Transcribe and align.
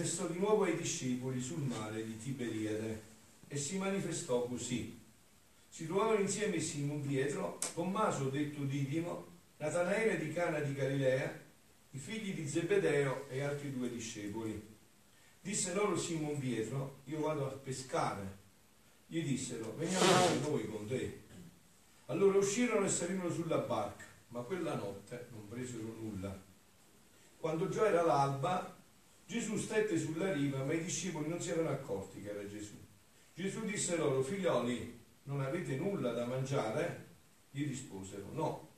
manifestò 0.00 0.26
di 0.28 0.38
nuovo 0.38 0.64
ai 0.64 0.76
discepoli 0.76 1.42
sul 1.42 1.60
mare 1.60 2.02
di 2.02 2.16
Tiberiade 2.16 3.02
e 3.48 3.56
si 3.58 3.76
manifestò 3.76 4.46
così. 4.46 4.98
Si 5.68 5.86
trovavano 5.86 6.20
insieme 6.20 6.58
Simon 6.58 7.06
Pietro, 7.06 7.58
Tommaso 7.74 8.30
detto 8.30 8.62
Didimo, 8.62 9.26
Natanaele 9.58 10.18
di 10.18 10.32
Cana 10.32 10.60
di 10.60 10.72
Galilea, 10.72 11.38
i 11.90 11.98
figli 11.98 12.32
di 12.32 12.48
Zebedeo 12.48 13.28
e 13.28 13.42
altri 13.42 13.72
due 13.72 13.90
discepoli. 13.90 14.68
Disse 15.42 15.74
loro 15.74 15.98
Simon 15.98 16.38
Pietro, 16.38 17.00
io 17.04 17.20
vado 17.20 17.46
a 17.46 17.50
pescare. 17.50 18.38
Gli 19.06 19.22
dissero, 19.22 19.74
veniamo 19.76 20.14
anche 20.14 20.48
noi 20.48 20.66
con 20.66 20.86
te. 20.86 21.20
Allora 22.06 22.38
uscirono 22.38 22.86
e 22.86 22.88
salirono 22.88 23.30
sulla 23.30 23.58
barca, 23.58 24.04
ma 24.28 24.40
quella 24.40 24.74
notte 24.76 25.26
non 25.32 25.46
presero 25.46 25.94
nulla. 26.00 26.34
Quando 27.36 27.68
già 27.68 27.86
era 27.86 28.02
l'alba, 28.02 28.78
Gesù 29.30 29.56
stette 29.56 29.96
sulla 29.96 30.32
riva, 30.32 30.64
ma 30.64 30.72
i 30.72 30.82
discepoli 30.82 31.28
non 31.28 31.40
si 31.40 31.50
erano 31.50 31.68
accorti 31.68 32.20
che 32.20 32.30
era 32.30 32.44
Gesù. 32.48 32.74
Gesù 33.32 33.64
disse 33.64 33.96
loro, 33.96 34.24
figlioli, 34.24 34.98
non 35.24 35.40
avete 35.40 35.76
nulla 35.76 36.10
da 36.10 36.26
mangiare? 36.26 37.06
Gli 37.48 37.64
risposero, 37.64 38.26
no. 38.32 38.68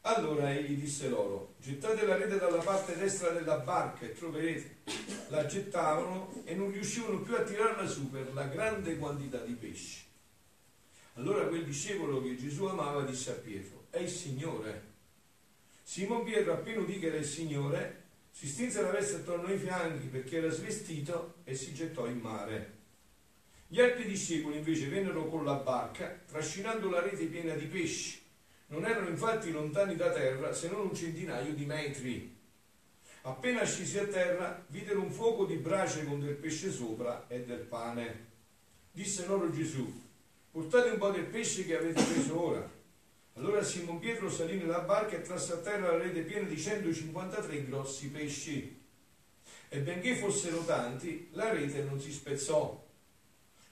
Allora 0.00 0.50
egli 0.54 0.80
disse 0.80 1.10
loro, 1.10 1.56
gettate 1.60 2.06
la 2.06 2.16
rete 2.16 2.38
dalla 2.38 2.62
parte 2.62 2.96
destra 2.96 3.28
della 3.28 3.58
barca 3.58 4.06
e 4.06 4.14
troverete. 4.14 4.76
La 5.28 5.44
gettavano 5.44 6.32
e 6.44 6.54
non 6.54 6.72
riuscivano 6.72 7.20
più 7.20 7.34
a 7.34 7.42
tirarla 7.42 7.86
su 7.86 8.10
per 8.10 8.32
la 8.32 8.44
grande 8.44 8.96
quantità 8.96 9.44
di 9.44 9.52
pesci. 9.52 10.02
Allora 11.16 11.46
quel 11.46 11.66
discepolo 11.66 12.22
che 12.22 12.38
Gesù 12.38 12.64
amava 12.64 13.02
disse 13.02 13.32
a 13.32 13.34
Pietro, 13.34 13.84
è 13.90 13.98
il 13.98 14.08
Signore. 14.08 14.82
Simon 15.82 16.24
Pietro 16.24 16.54
appena 16.54 16.80
udì 16.80 16.98
che 16.98 17.08
era 17.08 17.18
il 17.18 17.26
Signore, 17.26 18.06
si 18.38 18.46
strinse 18.46 18.82
la 18.82 18.92
veste 18.92 19.16
attorno 19.16 19.48
ai 19.48 19.58
fianchi 19.58 20.06
perché 20.06 20.36
era 20.36 20.48
svestito 20.48 21.38
e 21.42 21.56
si 21.56 21.74
gettò 21.74 22.06
in 22.06 22.18
mare. 22.18 22.76
Gli 23.66 23.80
altri 23.80 24.04
discepoli 24.04 24.58
invece 24.58 24.86
vennero 24.86 25.26
con 25.26 25.44
la 25.44 25.54
barca, 25.54 26.20
trascinando 26.24 26.88
la 26.88 27.00
rete 27.00 27.24
piena 27.24 27.54
di 27.54 27.64
pesci. 27.64 28.22
Non 28.68 28.84
erano 28.84 29.08
infatti 29.08 29.50
lontani 29.50 29.96
da 29.96 30.12
terra 30.12 30.52
se 30.52 30.68
non 30.68 30.82
un 30.82 30.94
centinaio 30.94 31.52
di 31.52 31.64
metri. 31.64 32.36
Appena 33.22 33.64
scesi 33.64 33.98
a 33.98 34.06
terra, 34.06 34.64
videro 34.68 35.00
un 35.00 35.10
fuoco 35.10 35.44
di 35.44 35.56
brace 35.56 36.04
con 36.04 36.20
del 36.20 36.36
pesce 36.36 36.70
sopra 36.70 37.26
e 37.26 37.44
del 37.44 37.62
pane. 37.62 38.26
Disse 38.92 39.26
loro 39.26 39.50
Gesù, 39.50 39.92
portate 40.52 40.90
un 40.90 40.98
po' 40.98 41.10
del 41.10 41.26
pesce 41.26 41.64
che 41.64 41.76
avete 41.76 42.04
preso 42.04 42.40
ora. 42.40 42.77
Allora 43.38 43.62
Simon 43.62 44.00
Pietro 44.00 44.28
salì 44.28 44.56
nella 44.56 44.80
barca 44.80 45.14
e 45.14 45.22
trasse 45.22 45.52
a 45.52 45.58
terra 45.58 45.92
la 45.92 46.02
rete 46.02 46.22
piena 46.22 46.48
di 46.48 46.58
153 46.58 47.66
grossi 47.66 48.10
pesci. 48.10 48.76
E 49.68 49.78
benché 49.78 50.16
fossero 50.16 50.64
tanti, 50.64 51.28
la 51.32 51.52
rete 51.52 51.84
non 51.84 52.00
si 52.00 52.10
spezzò. 52.10 52.84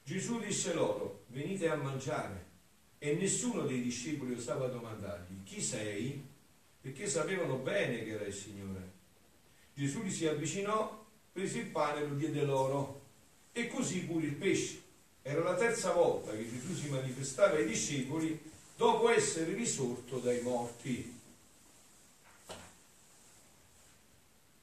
Gesù 0.04 0.38
disse 0.38 0.72
loro, 0.72 1.24
venite 1.28 1.68
a 1.68 1.74
mangiare. 1.74 2.44
E 2.98 3.14
nessuno 3.14 3.62
dei 3.62 3.82
discepoli 3.82 4.34
osava 4.34 4.68
domandargli, 4.68 5.42
chi 5.42 5.60
sei? 5.60 6.24
Perché 6.80 7.08
sapevano 7.08 7.56
bene 7.56 8.04
che 8.04 8.10
era 8.10 8.24
il 8.24 8.34
Signore. 8.34 8.92
Gesù 9.74 10.02
gli 10.02 10.12
si 10.12 10.28
avvicinò, 10.28 11.04
prese 11.32 11.58
il 11.58 11.66
pane 11.66 12.02
e 12.02 12.06
lo 12.06 12.14
diede 12.14 12.44
loro. 12.44 13.02
E 13.50 13.66
così 13.66 14.04
pure 14.04 14.26
il 14.26 14.34
pesce. 14.34 14.80
Era 15.22 15.42
la 15.42 15.56
terza 15.56 15.90
volta 15.90 16.30
che 16.30 16.48
Gesù 16.48 16.72
si 16.72 16.88
manifestava 16.88 17.56
ai 17.56 17.66
discepoli 17.66 18.54
dopo 18.76 19.10
essere 19.10 19.54
risorto 19.54 20.18
dai 20.18 20.40
morti. 20.42 21.14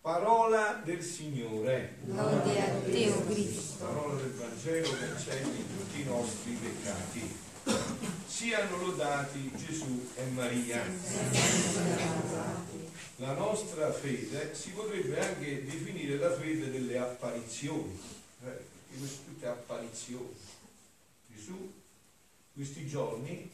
Parola 0.02 0.82
del 0.84 1.02
Signore. 1.02 1.98
Gloria 2.02 2.66
a 2.66 2.80
te, 2.82 3.10
o 3.10 3.26
Cristo. 3.26 3.86
Parola 3.86 4.16
del 4.16 4.32
Vangelo 4.32 4.90
cancelli 4.98 5.66
tutti 5.66 6.02
i 6.02 6.04
nostri 6.04 6.52
peccati. 6.54 7.42
Siano 8.28 8.78
lodati 8.78 9.50
Gesù 9.56 10.10
e 10.16 10.26
Maria. 10.32 10.84
La 13.18 13.34
nostra 13.34 13.94
fede 13.94 14.54
si 14.54 14.72
potrebbe 14.72 15.20
anche 15.20 15.64
definire 15.64 16.18
la 16.18 16.34
fede 16.34 16.70
delle 16.70 16.98
apparizioni, 16.98 17.98
eh, 18.42 18.46
perché 18.46 18.98
queste 18.98 19.24
tutte 19.26 19.48
apparizioni. 19.48 20.36
Gesù 21.28 21.72
questi 22.54 22.86
giorni 22.86 23.50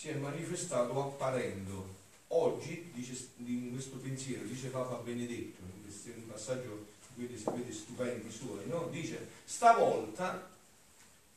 si 0.00 0.08
è 0.08 0.14
manifestato 0.14 0.98
apparendo. 0.98 1.98
Oggi, 2.28 2.90
dice, 2.94 3.32
in 3.44 3.70
questo 3.70 3.98
pensiero, 3.98 4.44
dice 4.44 4.68
Papa 4.68 4.94
Benedetto, 4.94 5.60
in 5.60 5.82
questo 5.82 6.10
passaggio 6.26 6.86
di 7.08 7.26
quelli 7.26 7.38
sapete 7.38 7.70
stupendi 7.70 8.30
suoi, 8.30 8.66
no? 8.66 8.88
dice 8.90 9.28
stavolta 9.44 10.48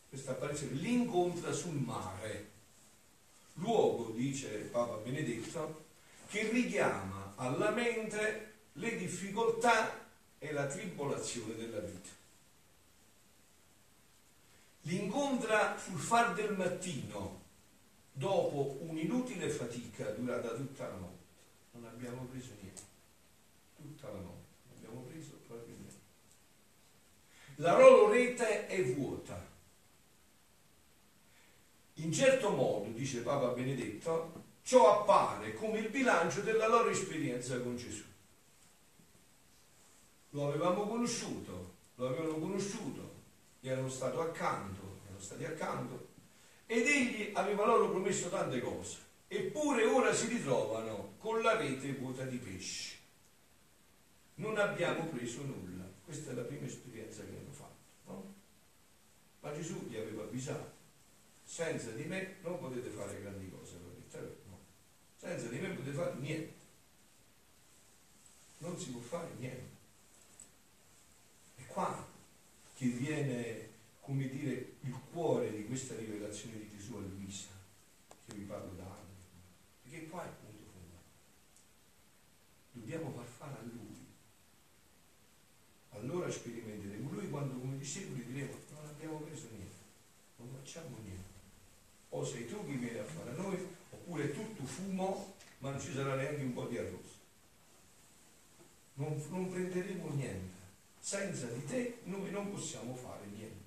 questa 0.08 0.32
apparizione 0.32 0.76
l'incontra 0.76 1.52
sul 1.52 1.74
mare, 1.74 2.52
luogo, 3.56 4.12
dice 4.12 4.48
Papa 4.72 4.96
Benedetto, 4.96 5.84
che 6.30 6.50
richiama 6.50 7.34
alla 7.36 7.72
mente 7.72 8.54
le 8.74 8.96
difficoltà 8.96 10.08
e 10.40 10.54
la 10.54 10.68
tribolazione 10.68 11.56
della 11.56 11.80
vita. 11.80 12.10
L'incontra 14.84 15.78
sul 15.78 16.00
far 16.00 16.34
del 16.34 16.54
mattino, 16.56 17.43
dopo 18.14 18.78
un'inutile 18.82 19.50
fatica 19.50 20.10
durata 20.12 20.54
tutta 20.54 20.88
la 20.88 20.96
notte. 20.96 21.22
Non 21.72 21.86
abbiamo 21.86 22.24
preso 22.26 22.52
niente, 22.62 22.82
tutta 23.76 24.08
la 24.08 24.20
notte, 24.20 24.48
non 24.68 24.78
abbiamo 24.78 25.02
preso 25.02 25.32
proprio 25.48 25.76
niente. 25.76 25.96
La 27.56 27.78
loro 27.78 28.12
rete 28.12 28.68
è 28.68 28.84
vuota. 28.94 29.52
In 31.98 32.12
certo 32.12 32.50
modo, 32.50 32.90
dice 32.92 33.22
Papa 33.22 33.48
Benedetto, 33.50 34.44
ciò 34.64 35.02
appare 35.02 35.54
come 35.54 35.80
il 35.80 35.90
bilancio 35.90 36.42
della 36.42 36.68
loro 36.68 36.90
esperienza 36.90 37.60
con 37.60 37.76
Gesù. 37.76 38.04
Lo 40.32 40.48
avevamo 40.48 40.88
conosciuto, 40.88 41.74
lo 41.96 42.08
avevano 42.08 42.40
conosciuto, 42.40 43.14
gli 43.60 43.70
erano 43.70 43.90
stato 43.90 44.22
accanto, 44.22 44.82
erano 45.06 45.20
stati 45.20 45.46
accanto, 45.46 46.03
ed 46.74 46.88
egli 46.88 47.30
aveva 47.36 47.68
loro 47.68 47.92
promesso 47.92 48.30
tante 48.30 48.60
cose, 48.60 48.98
eppure 49.28 49.86
ora 49.86 50.12
si 50.12 50.26
ritrovano 50.26 51.14
con 51.20 51.44
la 51.44 51.56
rete 51.56 51.94
vuota 51.94 52.24
di 52.24 52.38
pesci. 52.38 52.98
Non 54.36 54.58
abbiamo 54.58 55.06
preso 55.06 55.44
nulla, 55.44 55.88
questa 56.04 56.32
è 56.32 56.34
la 56.34 56.42
prima 56.42 56.66
esperienza 56.66 57.24
che 57.24 57.30
hanno 57.30 57.52
fatto, 57.52 58.12
no? 58.12 58.34
Ma 59.42 59.54
Gesù 59.54 59.88
gli 59.88 59.98
aveva 59.98 60.24
avvisato, 60.24 60.72
senza 61.44 61.92
di 61.92 62.06
me 62.06 62.38
non 62.42 62.58
potete 62.58 62.90
fare 62.90 63.22
grandi 63.22 63.52
cose, 63.52 63.78
no. 64.48 64.60
senza 65.16 65.50
di 65.50 65.60
me 65.60 65.70
potete 65.70 65.96
fare 65.96 66.16
niente, 66.16 66.54
non 68.58 68.80
si 68.80 68.90
può 68.90 69.00
fare 69.00 69.30
niente. 69.38 69.72
È 71.54 71.68
qua 71.68 72.04
che 72.74 72.86
viene 72.88 73.73
come 74.04 74.28
dire, 74.28 74.76
il 74.82 75.00
cuore 75.12 75.50
di 75.56 75.66
questa 75.66 75.96
rivelazione 75.96 76.58
di 76.58 76.70
Gesù 76.70 76.96
a 76.96 77.00
Luisa, 77.00 77.48
che 78.26 78.36
vi 78.36 78.44
parlo 78.44 78.74
da 78.74 78.84
anni. 78.84 79.16
Perché 79.82 80.08
qua 80.10 80.26
è 80.26 80.28
il 80.28 80.34
punto 80.34 80.64
fondamentale. 80.66 81.04
Dobbiamo 82.74 83.12
far 83.12 83.26
fare 83.26 83.60
a 83.60 83.64
Lui. 83.64 84.06
Allora 85.92 86.30
sperimenteremo. 86.30 87.12
Lui 87.12 87.30
quando 87.30 87.58
come 87.58 87.78
discepoli 87.78 88.26
diremo 88.26 88.52
non 88.72 88.88
abbiamo 88.88 89.20
preso 89.20 89.48
niente, 89.52 89.76
non 90.36 90.50
facciamo 90.52 90.98
niente. 91.02 91.22
O 92.10 92.26
sei 92.26 92.46
tu 92.46 92.66
che 92.66 92.74
vieni 92.74 92.98
a 92.98 93.06
fare 93.06 93.30
a 93.30 93.42
noi, 93.42 93.58
oppure 93.90 94.34
tutto 94.34 94.66
fumo, 94.66 95.36
ma 95.60 95.70
non 95.72 95.80
ci 95.80 95.94
sarà 95.94 96.16
neanche 96.16 96.42
un 96.42 96.54
po' 96.54 96.66
di 96.66 96.78
arrosto. 96.78 97.22
Non, 98.96 99.24
non 99.30 99.50
prenderemo 99.50 100.10
niente. 100.14 100.62
Senza 101.00 101.48
di 101.48 101.66
te 101.66 102.00
noi 102.04 102.32
non 102.32 102.52
possiamo 102.52 102.94
fare 102.96 103.26
niente. 103.28 103.63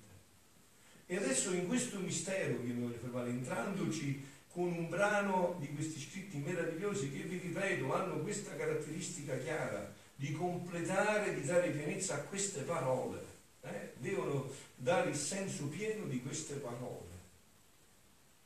E 1.09 1.15
adesso 1.15 1.53
in 1.53 1.67
questo 1.67 1.99
mistero 1.99 2.59
che 2.59 2.67
mi 2.67 2.81
voglio 2.81 2.97
fermare, 2.97 3.29
entrandoci 3.29 4.21
con 4.51 4.73
un 4.73 4.89
brano 4.89 5.55
di 5.57 5.73
questi 5.73 6.01
scritti 6.01 6.37
meravigliosi 6.37 7.09
che 7.11 7.23
vi 7.23 7.37
ripeto 7.37 7.93
hanno 7.93 8.19
questa 8.19 8.53
caratteristica 8.57 9.37
chiara 9.37 9.93
di 10.13 10.33
completare, 10.33 11.33
di 11.33 11.45
dare 11.45 11.69
pienezza 11.69 12.15
a 12.15 12.23
queste 12.23 12.63
parole, 12.63 13.23
eh? 13.61 13.93
devono 13.99 14.51
dare 14.75 15.11
il 15.11 15.15
senso 15.15 15.67
pieno 15.67 16.07
di 16.07 16.21
queste 16.21 16.55
parole. 16.55 17.15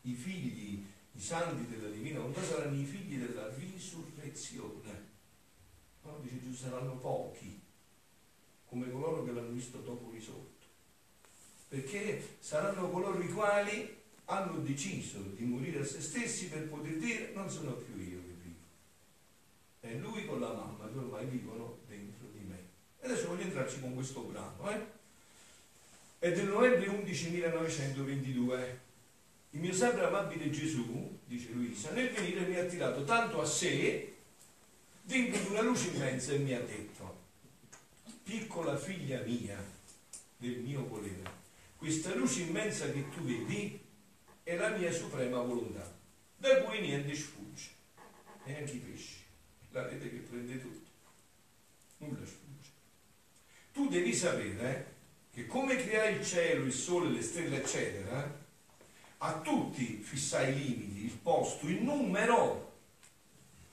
I 0.02 0.14
figli, 0.14 0.86
i 1.14 1.20
santi 1.20 1.66
della 1.68 1.90
divina 1.90 2.20
volontà 2.20 2.44
saranno 2.44 2.80
i 2.80 2.86
figli 2.86 3.18
della 3.18 3.52
risurrezione. 3.56 5.10
No? 6.04 6.20
Dice 6.22 6.40
Gesù 6.42 6.54
saranno 6.54 6.96
pochi, 6.98 7.60
come 8.68 8.92
coloro 8.92 9.24
che 9.24 9.32
l'hanno 9.32 9.50
visto 9.50 9.80
dopo 9.80 10.12
risorto 10.12 10.51
perché 11.72 12.36
saranno 12.40 12.90
coloro 12.90 13.22
i 13.22 13.30
quali 13.30 13.98
hanno 14.26 14.58
deciso 14.58 15.20
di 15.38 15.46
morire 15.46 15.80
a 15.80 15.86
se 15.86 16.02
stessi 16.02 16.50
per 16.50 16.68
poter 16.68 16.98
dire 16.98 17.32
non 17.34 17.50
sono 17.50 17.72
più 17.72 17.96
io 17.96 18.20
che 18.20 18.36
vivo. 18.44 18.60
È 19.80 19.94
lui 19.94 20.26
con 20.26 20.42
la 20.42 20.52
mamma 20.52 20.90
che 20.92 20.98
ormai 20.98 21.26
vivono 21.28 21.78
dentro 21.88 22.28
di 22.34 22.44
me. 22.46 22.58
E 23.00 23.06
adesso 23.06 23.28
voglio 23.28 23.44
entrarci 23.44 23.80
con 23.80 23.96
questo 23.96 24.20
brano. 24.20 24.70
Eh? 24.70 24.86
È 26.20 26.32
del 26.34 26.48
novembre 26.48 26.90
11 26.90 27.30
1922. 27.30 28.80
Il 29.52 29.60
mio 29.62 29.74
sempre 29.74 30.04
amabile 30.04 30.50
Gesù, 30.50 31.20
dice 31.24 31.52
Luisa, 31.54 31.92
nel 31.92 32.12
venire 32.12 32.48
mi 32.48 32.58
ha 32.58 32.66
tirato 32.66 33.06
tanto 33.06 33.40
a 33.40 33.46
sé 33.46 34.14
dentro 35.04 35.42
di 35.42 35.48
una 35.48 35.62
luce 35.62 35.88
immensa 35.88 36.34
e 36.34 36.40
mi 36.40 36.54
ha 36.54 36.60
detto, 36.60 37.18
piccola 38.24 38.76
figlia 38.76 39.22
mia 39.22 39.58
del 40.36 40.58
mio 40.58 40.86
volere, 40.86 41.40
questa 41.82 42.14
luce 42.14 42.42
immensa 42.42 42.92
che 42.92 43.10
tu 43.10 43.22
vedi 43.22 43.82
è 44.44 44.56
la 44.56 44.70
mia 44.70 44.92
suprema 44.92 45.42
volontà, 45.42 45.92
da 46.38 46.62
cui 46.62 46.80
niente 46.80 47.16
sfugge, 47.16 47.70
neanche 48.44 48.74
i 48.74 48.78
pesci, 48.78 49.24
la 49.72 49.88
rete 49.88 50.12
che 50.12 50.18
prende 50.18 50.62
tutto, 50.62 50.90
nulla 51.98 52.24
sfugge. 52.24 52.70
Tu 53.74 53.90
devi 53.90 54.14
sapere 54.14 54.76
eh, 54.78 55.34
che 55.34 55.48
come 55.48 55.76
creai 55.76 56.18
il 56.18 56.24
cielo, 56.24 56.66
il 56.66 56.72
sole, 56.72 57.10
le 57.10 57.24
stelle, 57.24 57.64
eccetera, 57.64 58.40
a 59.18 59.40
tutti 59.40 60.04
fissai 60.04 60.54
i 60.54 60.60
limiti, 60.60 61.06
il 61.06 61.18
posto, 61.18 61.66
il 61.66 61.82
numero, 61.82 62.74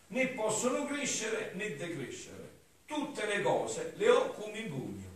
né 0.06 0.28
possono 0.28 0.86
crescere 0.86 1.52
né 1.56 1.76
decrescere. 1.76 2.56
Tutte 2.86 3.26
le 3.26 3.42
cose 3.42 3.92
le 3.96 4.08
ho 4.08 4.30
come 4.30 4.60
in 4.60 4.70
pugno. 4.70 5.08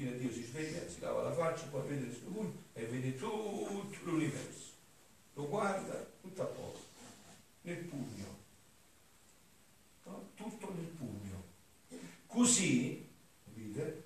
Mattina 0.00 0.16
Dio 0.16 0.32
si 0.32 0.44
sveglia, 0.44 0.88
si 0.88 1.00
lava 1.00 1.22
la 1.22 1.32
faccia, 1.32 1.66
poi 1.66 1.86
vede 1.86 2.06
il 2.06 2.14
suo 2.14 2.30
pugno 2.30 2.62
e 2.72 2.84
vede 2.86 3.16
tutto 3.16 3.98
l'universo. 4.04 4.70
Lo 5.34 5.46
guarda, 5.46 6.06
tutto 6.22 6.42
a 6.42 6.46
posto, 6.46 6.88
nel 7.62 7.76
pugno. 7.76 8.38
No? 10.04 10.30
Tutto 10.36 10.72
nel 10.74 10.86
pugno. 10.86 11.44
Così, 12.26 13.06
capite? 13.44 14.04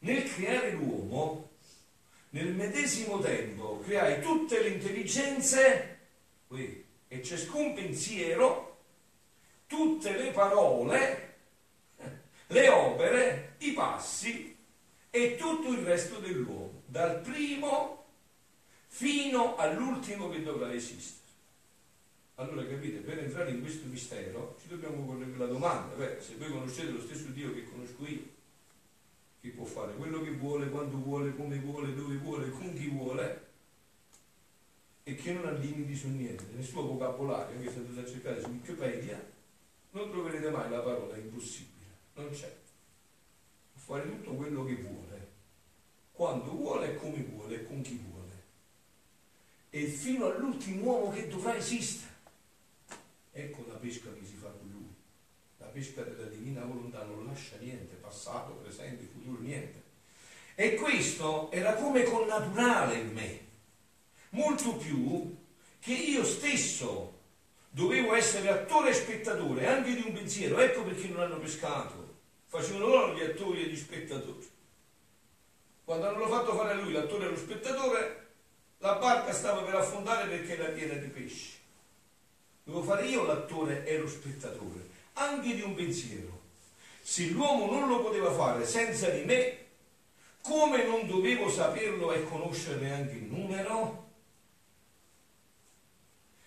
Nel 0.00 0.30
creare 0.30 0.72
l'uomo, 0.72 1.52
nel 2.30 2.52
medesimo 2.52 3.18
tempo 3.20 3.80
creai 3.80 4.20
tutte 4.20 4.60
le 4.60 4.68
intelligenze 4.68 5.98
e 7.08 7.22
ciascun 7.22 7.72
pensiero, 7.72 8.82
tutte 9.66 10.16
le 10.16 10.32
parole, 10.32 11.36
le 12.48 12.68
opere, 12.68 13.54
i 13.60 13.72
passi 13.72 14.53
e 15.14 15.36
tutto 15.36 15.68
il 15.68 15.84
resto 15.84 16.18
dell'uomo, 16.18 16.82
dal 16.86 17.20
primo 17.20 18.04
fino 18.88 19.54
all'ultimo 19.54 20.28
che 20.28 20.42
dovrà 20.42 20.72
esistere. 20.74 21.22
Allora 22.34 22.66
capite, 22.66 22.98
per 22.98 23.20
entrare 23.20 23.52
in 23.52 23.60
questo 23.60 23.86
mistero 23.86 24.56
ci 24.60 24.66
dobbiamo 24.66 25.04
porre 25.04 25.26
la 25.36 25.46
domanda, 25.46 25.94
beh, 25.94 26.20
se 26.20 26.34
voi 26.34 26.50
conoscete 26.50 26.90
lo 26.90 27.00
stesso 27.00 27.28
Dio 27.28 27.54
che 27.54 27.62
conosco 27.62 28.04
io, 28.04 28.24
che 29.40 29.50
può 29.50 29.64
fare 29.64 29.94
quello 29.94 30.20
che 30.20 30.32
vuole, 30.32 30.68
quando 30.68 30.96
vuole, 30.96 31.36
come 31.36 31.58
vuole, 31.58 31.94
dove 31.94 32.16
vuole, 32.16 32.50
con 32.50 32.74
chi 32.74 32.88
vuole 32.88 33.46
e 35.04 35.14
che 35.14 35.32
non 35.32 35.46
ha 35.46 35.52
limiti 35.52 35.94
su 35.94 36.08
niente. 36.08 36.46
Nel 36.52 36.64
suo 36.64 36.82
vocabolario, 36.82 37.60
che 37.60 37.70
se 37.70 37.76
andate 37.76 38.00
a 38.00 38.10
cercare 38.12 38.40
su 38.40 38.48
Wikipedia, 38.48 39.24
non 39.92 40.10
troverete 40.10 40.50
mai 40.50 40.68
la 40.68 40.80
parola 40.80 41.16
impossibile, 41.16 41.86
non 42.14 42.30
c'è. 42.32 42.62
Fare 43.84 44.08
tutto 44.08 44.32
quello 44.32 44.64
che 44.64 44.76
vuole, 44.76 45.32
quando 46.12 46.50
vuole, 46.52 46.96
come 46.96 47.22
vuole 47.22 47.56
e 47.56 47.66
con 47.66 47.82
chi 47.82 48.02
vuole. 48.08 48.42
E 49.70 49.86
fino 49.86 50.26
all'ultimo 50.26 50.84
uomo 50.84 51.10
che 51.10 51.28
dovrà 51.28 51.56
esistere. 51.56 52.12
Ecco 53.32 53.64
la 53.68 53.74
pesca 53.74 54.12
che 54.12 54.24
si 54.24 54.36
fa 54.36 54.48
con 54.48 54.70
lui 54.70 54.84
la 55.64 55.70
pesca 55.70 56.02
della 56.02 56.26
divina 56.26 56.64
volontà 56.64 57.02
non 57.04 57.24
lascia 57.24 57.56
niente, 57.56 57.94
passato, 57.94 58.52
presente, 58.52 59.08
futuro, 59.10 59.40
niente. 59.40 59.82
E 60.54 60.74
questo 60.74 61.50
era 61.50 61.74
come 61.74 62.02
connaturale 62.04 62.96
in 62.96 63.12
me, 63.12 63.40
molto 64.30 64.76
più 64.76 65.34
che 65.80 65.92
io 65.92 66.24
stesso 66.24 67.20
dovevo 67.70 68.14
essere 68.14 68.50
attore 68.50 68.90
e 68.90 68.94
spettatore 68.94 69.66
anche 69.66 69.94
di 69.94 70.02
un 70.06 70.12
pensiero. 70.12 70.58
Ecco 70.58 70.82
perché 70.82 71.08
non 71.08 71.22
hanno 71.22 71.38
pescato, 71.38 72.03
facevano 72.54 72.86
loro 72.86 73.14
gli 73.14 73.22
attori 73.22 73.64
e 73.64 73.66
gli 73.66 73.76
spettatori. 73.76 74.48
Quando 75.82 76.06
hanno 76.06 76.28
fatto 76.28 76.54
fare 76.54 76.70
a 76.70 76.74
lui 76.74 76.92
l'attore 76.92 77.26
e 77.26 77.30
lo 77.30 77.36
spettatore, 77.36 78.26
la 78.78 78.94
barca 78.94 79.32
stava 79.32 79.62
per 79.62 79.74
affondare 79.74 80.28
perché 80.28 80.56
era 80.56 80.70
piena 80.70 80.94
di 80.94 81.08
pesci. 81.08 81.58
Dovevo 82.62 82.84
fare 82.84 83.06
io 83.06 83.24
l'attore 83.24 83.84
e 83.84 83.98
lo 83.98 84.06
spettatore 84.06 84.92
anche 85.14 85.54
di 85.54 85.62
un 85.62 85.74
pensiero. 85.74 86.42
Se 87.02 87.26
l'uomo 87.26 87.70
non 87.70 87.88
lo 87.88 88.00
poteva 88.00 88.32
fare 88.32 88.64
senza 88.64 89.10
di 89.10 89.24
me, 89.24 89.58
come 90.40 90.84
non 90.84 91.08
dovevo 91.08 91.50
saperlo 91.50 92.12
e 92.12 92.24
conoscerne 92.24 92.92
anche 92.92 93.14
il 93.14 93.24
numero? 93.24 94.12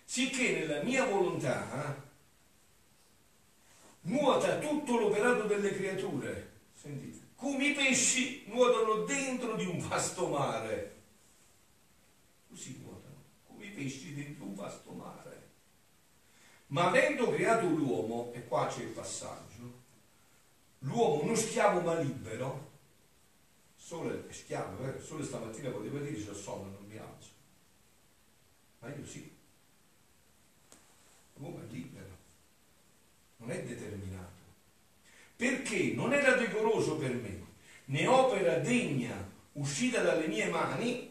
Sicché 0.04 0.52
nella 0.52 0.82
mia 0.82 1.04
volontà 1.04 2.07
nuota 4.08 4.58
tutto 4.58 4.98
l'operato 4.98 5.44
delle 5.44 5.74
creature, 5.74 6.52
sentite, 6.74 7.26
come 7.36 7.68
i 7.68 7.74
pesci 7.74 8.44
nuotano 8.46 9.04
dentro 9.04 9.54
di 9.54 9.66
un 9.66 9.78
vasto 9.86 10.28
mare. 10.28 10.96
Così 12.48 12.80
nuotano, 12.82 13.22
come 13.46 13.66
i 13.66 13.70
pesci 13.70 14.14
dentro 14.14 14.44
un 14.44 14.54
vasto 14.54 14.90
mare. 14.92 15.16
Ma 16.68 16.88
avendo 16.88 17.30
creato 17.30 17.66
l'uomo, 17.66 18.32
e 18.34 18.46
qua 18.46 18.66
c'è 18.66 18.82
il 18.82 18.88
passaggio, 18.88 19.82
l'uomo 20.80 21.24
non 21.24 21.36
schiavo 21.36 21.80
ma 21.80 21.98
libero, 21.98 22.70
sole 23.76 24.26
è 24.28 24.32
schiavo, 24.32 24.84
eh? 24.84 25.00
sole 25.00 25.24
stamattina 25.24 25.70
poteva 25.70 26.00
dire 26.00 26.22
c'ho 26.22 26.34
sonno, 26.34 26.70
non 26.70 26.86
mi 26.86 26.98
alzo. 26.98 27.30
Ma 28.80 28.88
io 28.88 29.06
sì. 29.06 29.36
L'uomo 31.34 31.60
è 31.60 31.70
libero, 31.70 31.97
non 33.38 33.50
è 33.50 33.62
determinato. 33.62 34.26
Perché 35.36 35.92
non 35.94 36.12
era 36.12 36.32
decoroso 36.32 36.96
per 36.96 37.12
me, 37.12 37.46
né 37.86 38.06
opera 38.06 38.58
degna 38.58 39.14
uscita 39.52 40.02
dalle 40.02 40.26
mie 40.26 40.48
mani, 40.48 41.10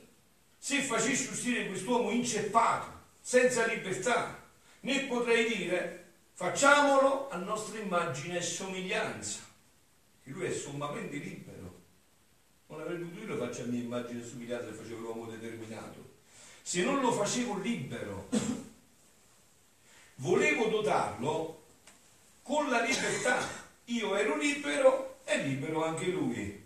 se 0.57 0.81
facessi 0.81 1.29
uscire 1.29 1.67
quest'uomo 1.67 2.12
inceppato, 2.12 2.88
senza 3.22 3.65
libertà, 3.65 4.43
né 4.81 5.05
potrei 5.05 5.48
dire 5.55 6.05
facciamolo 6.34 7.29
a 7.29 7.38
nostra 7.38 7.79
immagine 7.79 8.38
e 8.38 8.41
somiglianza, 8.41 9.39
che 10.24 10.29
lui 10.29 10.46
è 10.46 10.51
sommamente 10.51 11.17
libero. 11.17 11.75
Non 12.67 12.81
avrei 12.81 12.98
potuto 12.98 13.19
dire 13.19 13.34
lo 13.34 13.46
faccio 13.46 13.62
a 13.63 13.65
mia 13.65 13.81
immagine 13.81 14.22
e 14.22 14.25
somiglianza 14.25 14.69
e 14.69 14.74
facevo 14.74 15.00
l'uomo 15.00 15.25
determinato. 15.25 16.15
Se 16.62 16.84
non 16.84 17.00
lo 17.00 17.12
facevo 17.12 17.57
libero, 17.60 18.27
volevo 20.15 20.67
dotarlo 20.67 21.63
con 22.48 22.70
la 22.70 22.82
libertà. 22.82 23.46
Io 23.86 24.16
ero 24.16 24.38
libero 24.38 25.20
e 25.25 25.44
libero 25.44 25.84
anche 25.84 26.08
lui. 26.08 26.63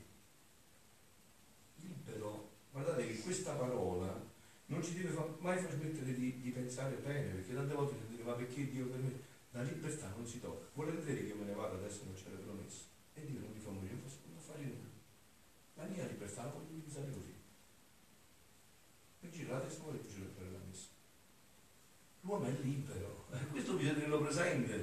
Libero, 1.78 2.50
guardate 2.72 3.08
che 3.08 3.20
questa 3.20 3.54
parola 3.54 4.14
non 4.68 4.84
ci 4.84 4.94
deve 4.94 5.18
mai 5.40 5.58
far 5.58 5.72
smettere 5.72 6.14
di, 6.14 6.40
di 6.40 6.52
pensare 6.52 6.96
bene, 6.98 7.34
perché 7.34 7.56
tante 7.56 7.74
volte 7.74 7.96
si 7.98 8.12
dice 8.12 8.24
ma 8.24 8.34
perché 8.34 8.70
Dio 8.70 8.86
per 8.86 9.00
me? 9.00 9.30
La 9.54 9.64
libertà 9.64 10.14
non 10.16 10.26
si 10.28 10.40
tocca. 10.40 10.70
Volete 10.74 11.02
vedere 11.02 11.28
che 11.28 11.34
me 11.34 11.46
ne 11.46 11.54
vado 11.54 11.76
adesso 11.78 12.04
non 12.06 12.14
c'è 12.14 12.30
la 12.30 12.38
promessa? 12.38 12.84
E 13.16 13.26
Dio 13.26 13.40
non 13.40 13.52
mi 13.52 13.60
fa 13.60 13.72
morire, 13.72 13.94
non 13.94 14.04
posso 14.04 14.18
fare 14.46 14.64
nulla. 14.64 14.90
La 15.74 15.86
mia 15.86 16.06
libertà 16.06 16.44
la 16.44 16.50
voglio 16.50 16.78
utilizzare 16.78 17.10
così. 17.12 17.34
E 19.22 19.30
gira 19.32 19.54
la 19.54 19.60
testa 19.62 19.82
vuole 19.82 20.00
girare 20.08 20.32
per 20.38 20.46
la 20.52 20.60
messa. 20.70 20.88
L'uomo 22.22 22.46
è 22.46 22.54
libero, 22.62 23.26
questo 23.50 23.74
bisogna 23.74 23.94
tenerlo 23.94 24.22
presente, 24.22 24.81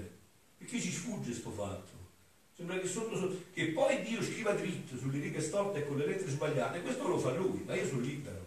perché 0.68 0.80
ci 0.82 0.92
sfugge 0.92 1.30
questo 1.30 1.50
fatto. 1.50 1.96
Sembra 2.54 2.78
che 2.78 2.87
sotto, 2.87 3.42
che 3.54 3.68
poi 3.68 4.02
Dio 4.02 4.22
scriva 4.22 4.52
dritto 4.52 4.98
sulle 4.98 5.18
righe 5.18 5.40
storte 5.40 5.78
e 5.78 5.87
con 5.87 5.96
le 5.96 6.06
lettere 6.06 6.30
sbagliate, 6.30 6.82
questo 6.82 7.08
lo 7.08 7.18
fa 7.18 7.32
lui, 7.32 7.62
ma 7.64 7.75
io 7.75 7.87
sono 7.87 8.00
libero 8.00 8.46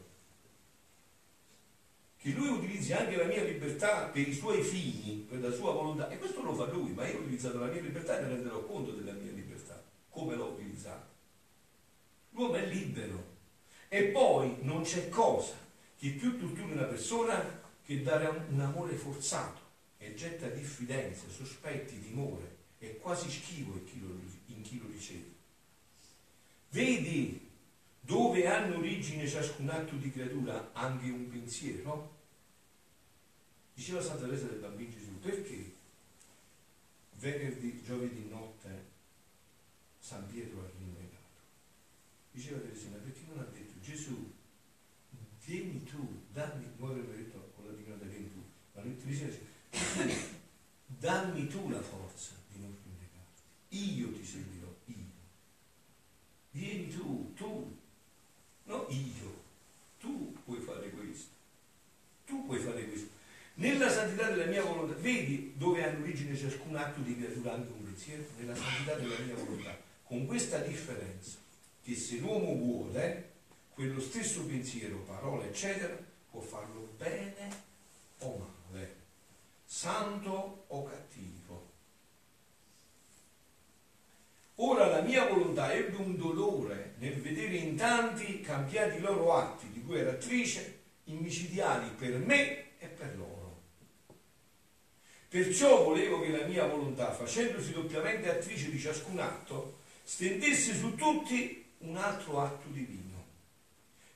che 2.18 2.30
lui 2.30 2.50
utilizzi 2.50 2.94
anche 2.94 3.16
la 3.16 3.24
mia 3.24 3.44
libertà 3.44 4.04
per 4.04 4.28
i 4.28 4.34
suoi 4.34 4.62
fini, 4.62 5.26
per 5.28 5.40
la 5.40 5.52
sua 5.52 5.72
volontà, 5.72 6.08
e 6.10 6.20
questo 6.20 6.44
lo 6.44 6.54
fa 6.54 6.66
lui, 6.66 6.92
ma 6.92 7.08
io 7.08 7.18
ho 7.18 7.22
utilizzato 7.22 7.58
la 7.58 7.66
mia 7.66 7.82
libertà 7.82 8.20
e 8.20 8.22
mi 8.24 8.34
renderò 8.34 8.64
conto 8.64 8.92
della 8.92 9.14
mia 9.14 9.32
libertà, 9.32 9.82
come 10.10 10.36
l'ho 10.36 10.50
utilizzata. 10.50 11.10
L'uomo 12.32 12.54
è 12.54 12.66
libero 12.68 13.24
e 13.88 14.04
poi 14.04 14.58
non 14.62 14.84
c'è 14.84 15.10
cosa 15.10 15.56
che 15.98 16.10
più 16.10 16.38
tortura 16.38 16.74
una 16.74 16.84
persona 16.84 17.60
che 17.84 18.04
dare 18.04 18.46
un 18.50 18.60
amore 18.60 18.94
forzato 18.94 19.61
e 20.02 20.16
getta 20.16 20.48
diffidenze, 20.48 21.30
sospetti, 21.30 22.02
timore, 22.02 22.58
è 22.80 22.98
quasi 22.98 23.30
schivo 23.30 23.74
in 23.74 23.86
chi 23.86 24.00
lo, 24.02 24.20
in 24.48 24.62
chi 24.64 24.80
lo 24.80 24.88
riceve. 24.88 25.30
Vedi 26.72 27.50
dove 28.00 28.48
hanno 28.48 28.78
origine 28.78 29.28
ciascun 29.28 29.70
atto 29.70 29.96
di 29.98 30.12
creatura, 30.12 30.72
anche 30.74 31.06
un 31.06 31.30
pensiero? 31.30 32.18
Diceva 33.76 34.02
Santa 34.02 34.26
Teresa 34.26 34.48
del 34.48 34.58
Bambino 34.58 34.90
Gesù, 34.90 35.20
perché 35.20 35.76
venerdì, 37.18 37.84
giovedì 37.84 38.28
notte 38.28 38.90
San 40.00 40.26
Pietro 40.26 40.62
ha 40.62 40.70
rinnegato? 40.80 41.20
Diceva 42.32 42.60
Teresina, 42.60 42.98
perché 42.98 43.22
non 43.28 43.38
ha 43.38 43.44
detto 43.44 43.80
Gesù, 43.82 44.34
vieni 45.46 45.84
tu, 45.84 46.24
dammi, 46.32 46.66
noi 46.78 46.90
avremmo 46.90 47.14
detto 47.14 47.52
con 47.56 47.68
la 47.68 47.74
divinità 47.74 48.04
vieni 48.06 48.32
tu, 48.32 48.44
ma 48.74 48.82
lui 48.82 48.98
Teresina 48.98 49.28
dice, 49.30 49.51
dammi 51.00 51.48
tu 51.48 51.70
la 51.70 51.82
forza 51.82 52.34
di 52.52 52.60
non 52.60 52.76
rinnegare, 52.84 53.26
io 53.70 54.12
ti 54.14 54.26
servirò, 54.26 54.68
io. 54.86 54.96
Vieni 56.52 56.90
tu, 56.90 57.34
tu, 57.34 57.78
no 58.66 58.88
io, 58.90 59.44
tu 60.00 60.34
puoi 60.44 60.60
fare 60.60 60.90
questo, 60.90 61.30
tu 62.26 62.46
puoi 62.46 62.60
fare 62.60 62.86
questo. 62.88 63.10
Nella 63.56 63.90
santità 63.90 64.30
della 64.30 64.46
mia 64.46 64.64
volontà, 64.64 64.94
vedi 65.00 65.54
dove 65.56 65.84
hanno 65.84 66.04
origine 66.04 66.36
ciascun 66.36 66.76
atto 66.76 67.02
di 67.02 67.16
creatura, 67.18 67.54
anche 67.54 67.72
un 67.72 67.84
pensiero? 67.84 68.24
Nella 68.38 68.56
santità 68.56 68.96
della 68.96 69.18
mia 69.20 69.36
volontà, 69.36 69.78
con 70.04 70.26
questa 70.26 70.60
differenza, 70.60 71.38
che 71.84 71.96
se 71.96 72.18
l'uomo 72.18 72.56
vuole, 72.56 73.30
quello 73.74 74.00
stesso 74.00 74.46
pensiero, 74.46 74.98
parola, 75.00 75.46
eccetera, 75.46 75.98
può 76.30 76.42
farlo 76.42 76.94
bene 76.98 77.50
o 78.20 78.38
male, 78.38 78.61
santo 79.74 80.66
o 80.68 80.84
cattivo. 80.84 81.70
Ora 84.56 84.88
la 84.88 85.00
mia 85.00 85.26
volontà 85.26 85.72
ebbe 85.72 85.96
un 85.96 86.18
dolore 86.18 86.96
nel 86.98 87.22
vedere 87.22 87.56
in 87.56 87.78
tanti 87.78 88.42
cambiati 88.42 88.98
i 88.98 89.00
loro 89.00 89.34
atti, 89.34 89.72
di 89.72 89.82
cui 89.82 90.00
era 90.00 90.12
attrice, 90.12 90.80
immicidiali 91.06 91.90
per 91.92 92.18
me 92.18 92.78
e 92.80 92.88
per 92.88 93.16
loro. 93.18 93.62
Perciò 95.30 95.86
volevo 95.86 96.20
che 96.20 96.32
la 96.32 96.46
mia 96.46 96.68
volontà, 96.68 97.14
facendosi 97.14 97.72
doppiamente 97.72 98.30
attrice 98.30 98.70
di 98.70 98.78
ciascun 98.78 99.20
atto, 99.20 99.78
stendesse 100.04 100.76
su 100.76 100.96
tutti 100.96 101.66
un 101.78 101.96
altro 101.96 102.42
atto 102.42 102.68
divino, 102.68 103.01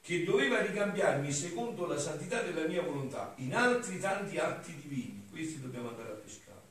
che 0.05 0.23
doveva 0.23 0.61
ricambiarmi 0.61 1.31
secondo 1.31 1.87
la 1.87 1.97
santità 1.97 2.43
della 2.43 2.67
mia 2.67 2.83
volontà 2.83 3.33
in 3.37 3.55
altri 3.55 3.99
tanti 3.99 4.37
atti 4.37 4.75
divini. 4.75 5.25
Questi 5.31 5.59
dobbiamo 5.59 5.89
andare 5.89 6.11
a 6.11 6.13
pescare, 6.13 6.61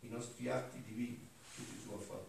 i 0.00 0.08
nostri 0.10 0.50
atti 0.50 0.82
divini, 0.82 1.26
che 1.54 1.62
Gesù 1.72 1.94
ha 1.94 1.98
fatto, 1.98 2.28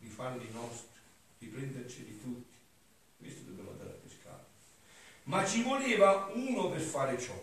di 0.00 0.08
farli 0.08 0.48
nostri, 0.52 0.98
di 1.36 1.46
prenderceli 1.48 2.18
tutti. 2.18 2.56
Questi 3.18 3.44
dobbiamo 3.44 3.72
andare 3.72 3.90
a 3.90 3.98
pescare. 4.02 4.44
Ma 5.24 5.44
ci 5.44 5.62
voleva 5.62 6.30
uno 6.32 6.70
per 6.70 6.80
fare 6.80 7.20
ciò. 7.20 7.38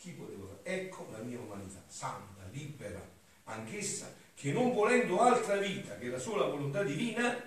Chi 0.00 0.10
poteva? 0.10 0.58
Ecco 0.64 1.06
la 1.12 1.18
mia 1.18 1.38
umanità, 1.38 1.80
santa, 1.86 2.42
libera, 2.50 3.08
anch'essa, 3.44 4.12
che 4.34 4.50
non 4.50 4.72
volendo 4.72 5.20
altra 5.20 5.58
vita 5.58 5.96
che 5.96 6.08
la 6.08 6.18
sola 6.18 6.46
volontà 6.46 6.82
divina, 6.82 7.40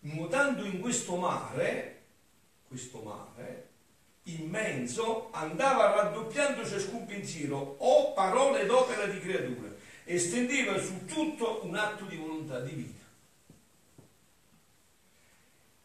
nuotando 0.00 0.64
in 0.64 0.80
questo 0.80 1.16
mare, 1.16 1.97
questo 2.68 3.00
mare 3.00 3.66
immenso, 4.24 5.28
andava 5.32 5.94
raddoppiando 5.94 6.66
ciascun 6.66 7.06
pensiero 7.06 7.76
o 7.78 8.12
parole 8.12 8.66
d'opera 8.66 9.06
di 9.06 9.20
creatura 9.20 9.74
e 10.04 10.18
stendeva 10.18 10.78
su 10.78 11.04
tutto 11.06 11.64
un 11.64 11.74
atto 11.74 12.04
di 12.04 12.16
volontà 12.16 12.60
divina. 12.60 12.96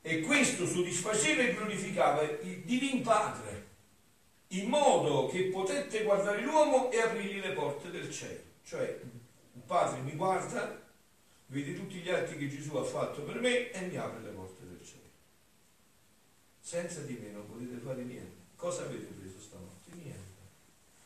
E 0.01 0.19
questo 0.21 0.67
soddisfaceva 0.67 1.43
e 1.43 1.53
glorificava 1.53 2.21
il 2.23 2.63
Divin 2.65 3.01
Padre, 3.01 3.67
in 4.47 4.67
modo 4.67 5.27
che 5.27 5.43
potette 5.43 6.03
guardare 6.03 6.41
l'uomo 6.41 6.91
e 6.91 6.99
aprirgli 6.99 7.39
le 7.39 7.53
porte 7.53 7.89
del 7.89 8.11
cielo. 8.11 8.41
Cioè, 8.65 8.99
il 9.53 9.61
Padre 9.65 10.01
mi 10.01 10.11
guarda, 10.15 10.81
vede 11.47 11.73
tutti 11.73 11.95
gli 11.95 12.09
atti 12.09 12.37
che 12.37 12.49
Gesù 12.49 12.75
ha 12.75 12.83
fatto 12.83 13.21
per 13.21 13.39
me 13.39 13.71
e 13.71 13.81
mi 13.87 13.95
apre 13.95 14.21
le 14.21 14.29
porte. 14.29 14.42
Senza 16.63 17.01
di 17.01 17.15
me 17.15 17.29
non 17.32 17.46
potete 17.46 17.75
fare 17.77 18.03
niente. 18.03 18.41
Cosa 18.55 18.84
avete 18.84 19.05
preso 19.20 19.38
stanotte? 19.38 19.91
Niente. 19.91 20.22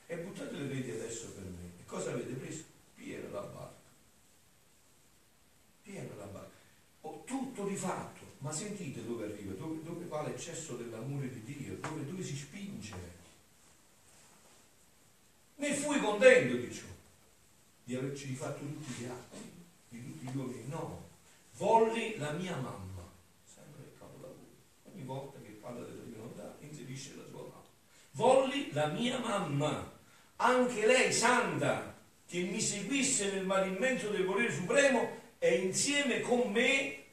E 0.06 0.18
buttate 0.18 0.56
le 0.56 0.68
reti 0.68 0.92
adesso 0.92 1.32
per 1.32 1.46
me. 1.46 1.72
E 1.80 1.86
cosa 1.86 2.12
avete 2.12 2.34
preso? 2.34 2.64
Piena 2.94 3.28
la 3.30 3.42
barca. 3.42 3.90
Piena 5.82 6.16
la 6.16 6.26
barca. 6.26 6.56
Ho 7.02 7.24
tutto 7.26 7.68
rifatto. 7.68 8.26
Ma 8.40 8.52
sentite 8.52 9.04
dove 9.04 9.26
arriva, 9.26 9.54
dove, 9.54 9.82
dove 9.82 10.06
va 10.06 10.22
l'eccesso 10.22 10.76
dell'amore 10.76 11.30
di 11.30 11.44
Dio, 11.44 11.78
dove, 11.78 12.06
dove 12.06 12.24
si 12.24 12.36
spinge. 12.36 12.94
Ne 15.56 15.74
fui 15.74 16.00
contento 16.00 16.56
di 16.56 16.72
ciò, 16.72 16.86
di 17.84 17.96
averci 17.96 18.28
rifatto 18.28 18.60
tutti 18.60 18.92
gli 19.02 19.06
atti, 19.06 19.38
di 19.90 20.04
tutti 20.04 20.28
gli 20.28 20.38
uomini. 20.38 20.68
No, 20.68 21.08
volli 21.56 22.16
la 22.18 22.32
mia 22.34 22.56
mamma, 22.58 23.10
sempre 23.44 23.86
il 23.86 23.98
capolavoro. 23.98 24.38
Ogni 24.84 25.04
volta 25.04 25.37
che 25.37 25.37
parla 25.37 25.37
della 25.37 25.37
inserisce 26.98 27.16
la 27.16 27.24
sua 27.30 27.42
mamma. 27.42 27.64
Volli 28.12 28.72
la 28.74 28.88
mia 28.88 29.20
mamma, 29.20 29.92
anche 30.38 30.86
lei 30.86 31.14
santa, 31.14 31.96
che 32.28 32.42
mi 32.42 32.60
seguisse 32.60 33.32
nel 33.32 33.46
male 33.46 33.68
immenso 33.68 34.10
del 34.10 34.26
volere 34.26 34.52
supremo 34.52 35.26
e 35.38 35.56
insieme 35.60 36.20
con 36.22 36.52
me 36.52 37.04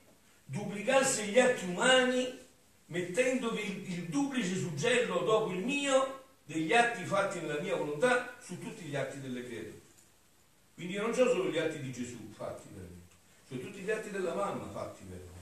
duplicasse 0.47 1.26
gli 1.26 1.38
atti 1.38 1.67
umani 1.67 2.43
mettendovi 2.87 3.85
il, 3.87 4.09
duplice 4.09 4.57
suggello 4.57 5.21
dopo 5.21 5.53
il 5.53 5.64
mio 5.64 6.23
degli 6.45 6.73
atti 6.73 7.05
fatti 7.05 7.41
nella 7.41 7.61
mia 7.61 7.76
volontà 7.76 8.37
su 8.41 8.59
tutti 8.59 8.85
gli 8.85 8.97
atti 8.97 9.21
delle 9.21 9.45
creature. 9.45 9.83
Quindi 10.75 10.97
non 10.97 11.11
ho 11.11 11.14
solo 11.14 11.49
gli 11.49 11.59
atti 11.59 11.81
di 11.81 11.93
Gesù 11.93 12.33
fatti 12.33 12.67
per 12.75 12.83
me, 12.83 13.03
sono 13.47 13.61
tutti 13.61 13.79
gli 13.79 13.91
atti 13.91 14.11
della 14.11 14.35
mamma 14.35 14.69
fatti 14.71 15.05
per 15.05 15.19
me. 15.19 15.33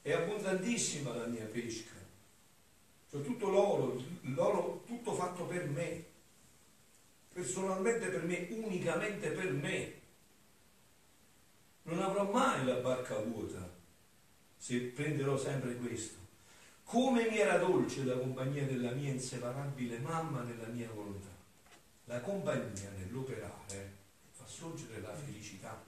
È 0.00 0.12
abbondantissima 0.12 1.14
la 1.14 1.26
mia 1.26 1.44
pesca, 1.44 2.01
cioè 3.12 3.20
tutto 3.20 3.50
l'oro, 3.50 4.02
l'oro 4.22 4.82
tutto 4.86 5.12
fatto 5.12 5.44
per 5.44 5.68
me, 5.68 6.02
personalmente 7.30 8.08
per 8.08 8.22
me, 8.22 8.46
unicamente 8.48 9.28
per 9.32 9.52
me. 9.52 10.00
Non 11.82 11.98
avrò 12.00 12.30
mai 12.32 12.64
la 12.64 12.76
barca 12.76 13.18
vuota 13.18 13.68
se 14.56 14.78
prenderò 14.78 15.36
sempre 15.36 15.76
questo. 15.76 16.16
Come 16.84 17.28
mi 17.28 17.36
era 17.36 17.58
dolce 17.58 18.04
la 18.04 18.16
compagnia 18.16 18.64
della 18.64 18.92
mia 18.92 19.10
inseparabile 19.10 19.98
mamma 19.98 20.40
nella 20.40 20.68
mia 20.68 20.88
volontà. 20.94 21.28
La 22.04 22.20
compagnia 22.20 22.92
nell'operare 22.96 23.96
fa 24.30 24.46
sorgere 24.46 25.02
la 25.02 25.14
felicità, 25.14 25.84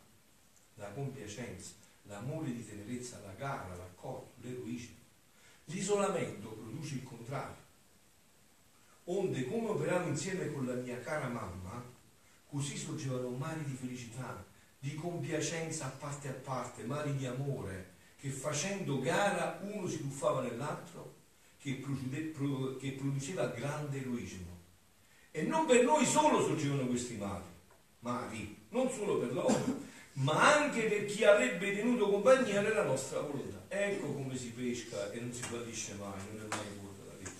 la 0.75 0.91
compiacenza, 0.91 1.73
l'amore 2.03 2.53
di 2.53 2.67
tenerezza, 2.67 3.19
la 3.25 3.33
gara, 3.33 3.75
l'accordo, 3.77 4.33
l'eroismo. 4.43 5.04
L'isolamento 5.67 6.49
produce 6.49 6.95
il 6.95 7.03
contrario. 7.03 7.63
Onde, 9.05 9.47
come 9.47 9.69
operavo 9.69 10.09
insieme 10.09 10.53
con 10.53 10.67
la 10.67 10.75
mia 10.75 10.99
cara 11.01 11.29
mamma, 11.29 11.83
così 12.47 12.77
sorgevano 12.77 13.31
mari 13.31 13.65
di 13.65 13.75
felicità, 13.75 14.45
di 14.79 14.95
compiacenza 14.95 15.87
a 15.87 15.91
parte 15.91 16.29
a 16.29 16.33
parte, 16.33 16.85
mari 16.85 17.17
di 17.17 17.27
amore, 17.27 17.93
che 18.17 18.31
facendo 18.31 19.01
gara 19.01 19.59
uno 19.63 19.87
si 19.89 19.99
tuffava 19.99 20.43
nell'altro, 20.43 21.15
che, 21.59 21.83
che 22.79 22.93
produceva 22.93 23.47
grande 23.49 24.01
eroismo. 24.01 24.53
E 25.31 25.43
non 25.43 25.67
per 25.67 25.85
noi 25.85 26.07
solo 26.07 26.43
sorgevano 26.43 26.87
questi 26.87 27.17
mari, 27.17 27.45
mari, 28.01 28.67
non 28.69 28.91
solo 28.91 29.19
per 29.19 29.33
loro, 29.33 29.81
ma 30.15 30.63
anche 30.63 30.83
per 30.85 31.07
chi 31.07 31.25
avrebbe 31.25 31.75
tenuto 31.75 32.09
compagnia 32.11 32.61
nella 32.61 32.85
nostra 32.85 33.21
volontà. 33.21 33.65
Ecco 33.69 34.13
come 34.13 34.37
si 34.37 34.51
pesca 34.51 35.11
e 35.11 35.21
non 35.21 35.33
si 35.33 35.43
fallisce 35.43 35.95
mai, 35.95 36.21
non 36.33 36.45
è 36.45 36.55
mai 36.55 36.67
vuota 36.79 37.05
la 37.07 37.19
vita. 37.19 37.31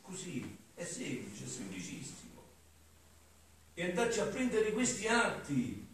Così, 0.00 0.56
è 0.74 0.84
semplice, 0.84 1.44
è 1.44 1.48
semplicissimo. 1.48 2.42
E 3.74 3.84
andarci 3.84 4.20
a 4.20 4.26
prendere 4.26 4.72
questi 4.72 5.06
atti. 5.06 5.86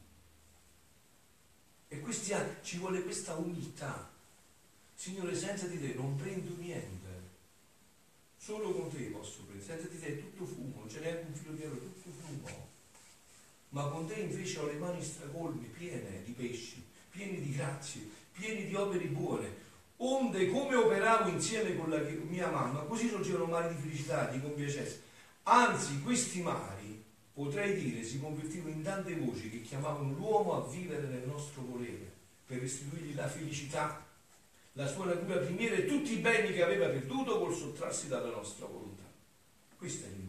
E 1.90 2.00
questi 2.00 2.32
atti, 2.32 2.64
ci 2.64 2.78
vuole 2.78 3.02
questa 3.02 3.34
umiltà. 3.34 4.10
Signore, 4.94 5.34
senza 5.34 5.66
di 5.66 5.78
te 5.78 5.94
non 5.94 6.16
prendo 6.16 6.54
niente. 6.56 7.06
Solo 8.36 8.72
con 8.72 8.90
te 8.90 9.04
posso 9.04 9.42
prendere. 9.42 9.66
Senza 9.66 9.88
di 9.88 10.00
te 10.00 10.06
è 10.06 10.18
tutto 10.18 10.46
fumo, 10.46 10.78
non 10.78 10.88
c'è 10.88 11.00
neanche 11.00 11.26
un 11.26 11.34
filo 11.34 11.52
di 11.52 11.64
oro, 11.64 11.76
tutto 11.76 12.10
fumo. 12.10 12.67
Ma 13.70 13.84
con 13.88 14.06
te 14.06 14.14
invece 14.14 14.58
ho 14.58 14.66
le 14.66 14.78
mani 14.78 15.02
stracolmi, 15.02 15.66
piene 15.66 16.22
di 16.24 16.32
pesci, 16.32 16.84
pieni 17.10 17.40
di 17.40 17.54
grazie, 17.54 18.08
pieni 18.32 18.66
di 18.66 18.74
opere 18.74 19.04
buone. 19.06 19.66
Onde 19.96 20.48
come 20.50 20.74
operavo 20.74 21.28
insieme 21.28 21.76
con 21.76 21.90
la 21.90 21.98
mia 21.98 22.50
mamma, 22.50 22.80
così 22.82 23.08
sorgevano 23.08 23.46
mari 23.46 23.74
di 23.74 23.80
felicità, 23.80 24.26
di 24.26 24.40
compiacenza. 24.40 24.96
Anzi, 25.42 26.00
questi 26.02 26.40
mari, 26.40 27.02
potrei 27.32 27.74
dire, 27.78 28.04
si 28.04 28.20
convertivano 28.20 28.70
in 28.70 28.82
tante 28.82 29.14
voci 29.16 29.50
che 29.50 29.62
chiamavano 29.62 30.12
l'uomo 30.12 30.54
a 30.54 30.68
vivere 30.68 31.06
nel 31.08 31.26
nostro 31.26 31.62
volere, 31.62 32.12
per 32.46 32.60
restituirgli 32.60 33.14
la 33.14 33.28
felicità 33.28 34.06
la 34.78 34.86
sua 34.86 35.06
natura 35.06 35.38
primiera 35.38 35.74
e 35.74 35.86
tutti 35.86 36.12
i 36.12 36.18
beni 36.18 36.52
che 36.52 36.62
aveva 36.62 36.86
perduto 36.86 37.40
col 37.40 37.52
sottrarsi 37.52 38.06
dalla 38.06 38.30
nostra 38.30 38.66
volontà. 38.66 39.02
Questa 39.76 40.06
è 40.06 40.10
l'immagine. 40.10 40.27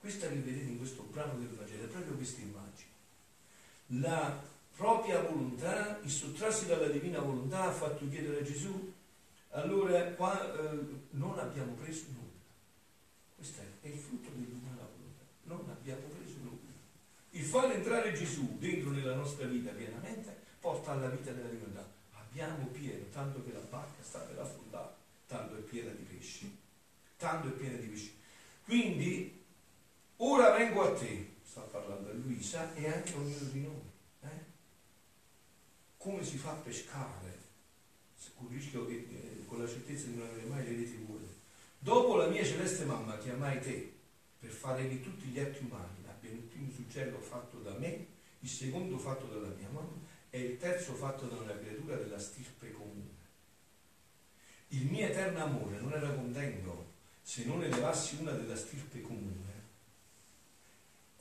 Questa 0.00 0.28
che 0.28 0.36
vedete 0.36 0.70
in 0.70 0.78
questo 0.78 1.02
brano 1.02 1.38
del 1.38 1.48
Vangelo, 1.48 1.84
è 1.84 1.88
proprio 1.88 2.14
questa 2.14 2.40
immagine. 2.40 2.88
La 3.98 4.42
propria 4.74 5.20
volontà, 5.20 6.00
il 6.02 6.10
sottrarsi 6.10 6.66
dalla 6.66 6.88
divina 6.88 7.20
volontà 7.20 7.64
ha 7.64 7.72
fatto 7.72 8.08
chiedere 8.08 8.40
a 8.40 8.42
Gesù, 8.42 8.94
allora 9.50 10.02
qua 10.12 10.54
eh, 10.54 10.78
non 11.10 11.38
abbiamo 11.38 11.74
preso 11.74 12.06
nulla. 12.14 12.30
Questo 13.36 13.60
è, 13.60 13.88
il 13.88 13.98
frutto 13.98 14.30
dell'umana 14.30 14.88
volontà. 14.96 15.22
Non 15.42 15.68
abbiamo 15.68 16.06
preso 16.06 16.38
nulla. 16.38 16.70
Il 17.30 17.44
fare 17.44 17.74
entrare 17.74 18.14
Gesù 18.14 18.56
dentro 18.58 18.90
nella 18.90 19.16
nostra 19.16 19.46
vita 19.46 19.70
pienamente 19.70 20.34
porta 20.60 20.92
alla 20.92 21.08
vita 21.08 21.32
della 21.32 21.48
divinità. 21.48 21.86
Abbiamo 22.12 22.66
pieno, 22.68 23.04
tanto 23.12 23.44
che 23.44 23.52
la 23.52 23.66
barca 23.68 24.02
sta 24.02 24.20
per 24.20 24.38
affondare, 24.38 24.94
tanto 25.26 25.56
è 25.56 25.60
piena 25.60 25.90
di 25.90 26.04
pesci, 26.04 26.56
tanto 27.18 27.48
è 27.48 27.50
piena 27.50 27.76
di 27.76 27.86
pesci. 27.86 28.14
Quindi, 28.64 29.29
ora 30.22 30.50
vengo 30.56 30.82
a 30.82 30.92
te, 30.92 31.36
sta 31.42 31.60
parlando 31.60 32.10
a 32.10 32.12
Luisa 32.12 32.74
e 32.74 32.88
anche 32.88 33.12
a 33.12 33.16
ognuno 33.16 33.50
di 33.50 33.60
noi. 33.60 33.82
Eh? 34.22 34.44
Come 35.96 36.24
si 36.24 36.36
fa 36.36 36.50
a 36.50 36.54
pescare? 36.54 37.38
Con 38.34 38.48
il 38.50 38.58
rischio 38.58 38.86
che, 38.86 39.06
eh, 39.10 39.44
con 39.46 39.60
la 39.60 39.68
certezza 39.68 40.06
di 40.06 40.16
non 40.16 40.26
avere 40.26 40.46
mai 40.46 40.64
le 40.64 40.76
reti 40.76 40.96
vuote. 41.06 41.38
Dopo 41.78 42.16
la 42.16 42.26
mia 42.26 42.44
celeste 42.44 42.84
mamma 42.84 43.18
chiamai 43.18 43.60
te 43.60 43.92
per 44.38 44.50
fare 44.50 44.88
di 44.88 45.02
tutti 45.02 45.26
gli 45.28 45.38
atti 45.38 45.64
umani, 45.64 46.04
abbia 46.08 46.30
il 46.30 46.38
primo 46.38 46.70
suggello 46.70 47.18
fatto 47.18 47.58
da 47.58 47.72
me, 47.74 48.06
il 48.40 48.48
secondo 48.48 48.98
fatto 48.98 49.26
dalla 49.26 49.54
mia 49.54 49.68
mamma 49.70 49.98
e 50.30 50.40
il 50.40 50.56
terzo 50.58 50.94
fatto 50.94 51.26
da 51.26 51.36
una 51.36 51.56
creatura 51.58 51.96
della 51.96 52.18
stirpe 52.18 52.72
comune. 52.72 53.18
Il 54.68 54.86
mio 54.86 55.06
eterno 55.06 55.42
amore 55.42 55.80
non 55.80 55.92
era 55.92 56.08
contento 56.10 56.92
se 57.22 57.44
non 57.44 57.62
elevassi 57.62 58.16
una 58.20 58.32
della 58.32 58.56
stirpe 58.56 59.00
comune, 59.00 59.49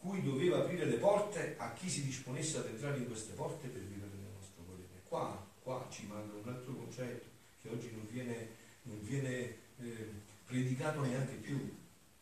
cui 0.01 0.23
doveva 0.23 0.59
aprire 0.59 0.85
le 0.85 0.97
porte 0.97 1.55
a 1.57 1.73
chi 1.73 1.89
si 1.89 2.03
disponesse 2.03 2.57
ad 2.57 2.67
entrare 2.67 2.97
in 2.97 3.07
queste 3.07 3.33
porte 3.33 3.67
per 3.67 3.81
vivere 3.81 4.11
nel 4.15 4.31
nostro 4.33 4.63
volere. 4.65 5.01
Qua, 5.07 5.45
qua 5.61 5.87
ci 5.89 6.05
manca 6.07 6.35
un 6.35 6.47
altro 6.47 6.73
concetto 6.73 7.27
che 7.61 7.69
oggi 7.69 7.91
non 7.91 8.07
viene, 8.09 8.49
non 8.83 8.99
viene 9.03 9.55
eh, 9.79 10.11
predicato 10.45 11.01
neanche 11.01 11.35
più, 11.35 11.75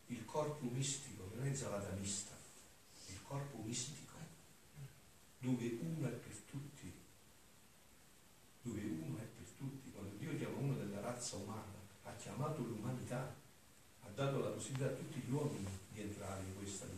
il 0.06 0.24
corpo 0.24 0.66
mistico, 0.66 1.30
non 1.34 1.46
è 1.46 1.54
zalata 1.54 1.90
mista, 1.92 2.34
il 3.06 3.22
corpo 3.22 3.58
mistico, 3.62 4.16
dove 5.38 5.78
uno 5.80 6.08
è 6.08 6.10
per 6.10 6.34
tutti, 6.50 6.92
dove 8.62 8.80
uno 8.80 9.18
è 9.18 9.26
per 9.36 9.46
tutti. 9.56 9.90
Quando 9.92 10.16
Dio 10.16 10.36
chiama 10.36 10.56
uno 10.56 10.74
della 10.74 11.00
razza 11.00 11.36
umana, 11.36 11.76
ha 12.04 12.12
chiamato 12.16 12.62
l'umanità, 12.62 13.34
ha 14.00 14.08
dato 14.14 14.40
la 14.40 14.50
possibilità 14.50 14.86
a 14.86 14.96
tutti 14.96 15.20
gli 15.20 15.30
uomini 15.30 15.68
di 15.92 16.00
entrare 16.00 16.42
in 16.42 16.56
questa 16.56 16.86
dinamica. 16.86 16.97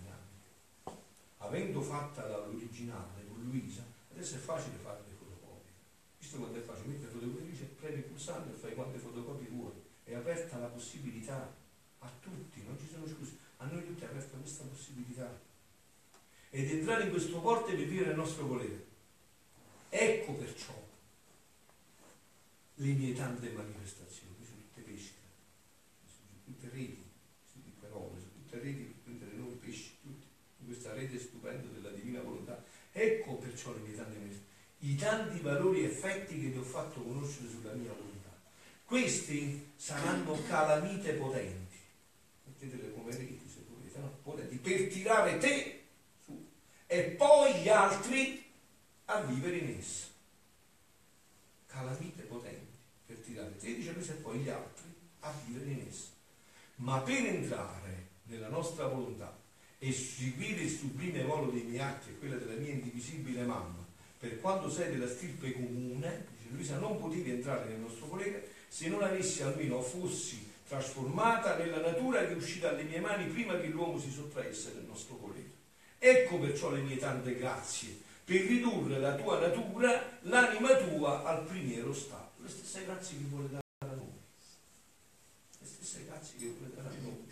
Avendo 1.50 1.80
fatta 1.80 2.28
l'originale 2.28 3.26
con 3.26 3.42
Luisa, 3.42 3.84
adesso 4.12 4.36
è 4.36 4.38
facile 4.38 4.76
fare 4.76 5.02
le 5.08 5.16
fotocopie. 5.16 5.72
Visto 6.16 6.36
quanto 6.36 6.58
è 6.58 6.62
facile, 6.62 6.86
mettere 6.90 7.10
fotocopie, 7.10 7.64
premi 7.80 7.96
il 7.96 8.04
pulsante 8.04 8.54
e 8.54 8.56
fai 8.56 8.74
quante 8.74 8.98
fotocopie 8.98 9.48
vuoi. 9.48 9.72
È 10.04 10.14
aperta 10.14 10.58
la 10.58 10.68
possibilità 10.68 11.52
a 11.98 12.12
tutti, 12.20 12.62
non 12.62 12.78
ci 12.78 12.86
sono 12.88 13.04
scuse, 13.04 13.36
a 13.56 13.66
noi 13.66 13.84
tutti 13.84 14.04
è 14.04 14.06
aperta 14.06 14.36
questa 14.38 14.62
possibilità. 14.62 15.40
Ed 16.50 16.70
entrare 16.70 17.02
in 17.02 17.10
questo 17.10 17.40
porto 17.40 17.70
e 17.70 17.84
vivere 17.84 18.10
il 18.10 18.16
nostro 18.16 18.46
volere. 18.46 18.86
Ecco 19.88 20.34
perciò 20.34 20.72
le 22.74 22.92
mie 22.92 23.12
tante 23.12 23.50
manifestazioni, 23.50 24.36
sono 24.44 24.60
tutte 24.72 24.82
pesche, 24.82 25.18
sono 26.06 26.42
tutte 26.44 26.68
reti, 26.68 27.02
sono 27.50 27.64
tutte 27.64 27.86
parole, 27.88 28.20
sono 28.20 28.32
tutte 28.34 28.60
reti 28.60 28.82
per 28.84 29.02
prendere 29.02 29.32
noi 29.32 29.54
pesci, 29.56 29.96
tutti, 30.00 30.26
rete 31.00 31.18
stupenda 31.18 31.68
della 31.72 31.90
divina 31.90 32.20
volontà. 32.20 32.62
Ecco 32.92 33.34
perciò 33.34 33.72
le 33.72 33.80
mie 33.80 33.96
tante 33.96 34.18
manifestazioni, 34.18 34.48
i 34.80 34.96
tanti 34.96 35.40
valori 35.40 35.82
e 35.82 35.86
effetti 35.86 36.40
che 36.40 36.52
ti 36.52 36.58
ho 36.58 36.62
fatto 36.62 37.00
conoscere 37.00 37.48
sulla 37.48 37.72
mia 37.72 37.92
volontà. 37.92 38.30
Questi 38.84 39.72
saranno 39.76 40.42
calamite 40.46 41.12
potenti, 41.14 41.76
mettetele 42.44 42.92
come 42.92 43.16
reti 43.16 43.48
se 43.48 43.64
volete, 43.68 43.98
no? 43.98 44.18
potenti, 44.22 44.56
per 44.56 44.88
tirare 44.88 45.38
te 45.38 45.82
su 46.24 46.46
e 46.86 47.02
poi 47.02 47.60
gli 47.60 47.68
altri 47.68 48.44
a 49.06 49.20
vivere 49.22 49.58
in 49.58 49.76
essa. 49.78 50.06
Calamite 51.66 52.22
potenti 52.22 52.78
per 53.06 53.18
tirare 53.18 53.56
te, 53.56 53.74
dice 53.74 53.90
e 53.90 54.12
poi 54.14 54.38
gli 54.38 54.48
altri 54.48 54.92
a 55.20 55.32
vivere 55.44 55.70
in 55.70 55.86
essa. 55.88 56.08
Ma 56.76 57.00
per 57.00 57.24
entrare 57.26 58.08
nella 58.24 58.48
nostra 58.48 58.86
volontà 58.86 59.36
e 59.82 59.92
seguire 59.92 60.60
il 60.60 60.70
sublime 60.70 61.22
volo 61.22 61.50
dei 61.50 61.62
miei 61.62 61.80
atti 61.80 62.10
e 62.10 62.18
quella 62.18 62.36
della 62.36 62.60
mia 62.60 62.70
indivisibile 62.70 63.42
mamma, 63.44 63.82
per 64.18 64.38
quanto 64.38 64.68
sei 64.68 64.90
della 64.90 65.08
stirpe 65.08 65.52
comune, 65.52 66.26
dice 66.36 66.52
Luisa, 66.52 66.78
non 66.78 67.00
potevi 67.00 67.30
entrare 67.30 67.70
nel 67.70 67.80
nostro 67.80 68.06
volere 68.06 68.46
se 68.68 68.88
non 68.88 69.02
avessi 69.02 69.42
almeno 69.42 69.80
fossi 69.80 70.48
trasformata 70.68 71.56
nella 71.56 71.80
natura 71.80 72.26
che 72.26 72.34
uscita 72.34 72.70
dalle 72.70 72.82
mie 72.82 73.00
mani 73.00 73.24
prima 73.24 73.58
che 73.58 73.68
l'uomo 73.68 73.98
si 73.98 74.10
sottraesse 74.10 74.74
nel 74.74 74.84
nostro 74.84 75.16
volere. 75.16 75.50
Ecco 75.98 76.38
perciò 76.38 76.70
le 76.70 76.82
mie 76.82 76.98
tante 76.98 77.34
grazie, 77.36 77.98
per 78.22 78.42
ridurre 78.42 78.98
la 78.98 79.14
tua 79.14 79.40
natura, 79.40 80.18
l'anima 80.22 80.76
tua 80.76 81.24
al 81.24 81.46
primiero 81.46 81.94
stato. 81.94 82.42
Le 82.42 82.48
stesse 82.50 82.84
grazie 82.84 83.16
che 83.16 83.24
vuole 83.24 83.48
dare 83.48 83.64
a 83.78 83.94
noi. 83.96 84.12
Le 85.58 85.66
stesse 85.66 86.04
grazie 86.04 86.38
che 86.38 86.54
vuole 86.56 86.74
dare 86.74 86.88
a 86.88 87.00
noi. 87.00 87.28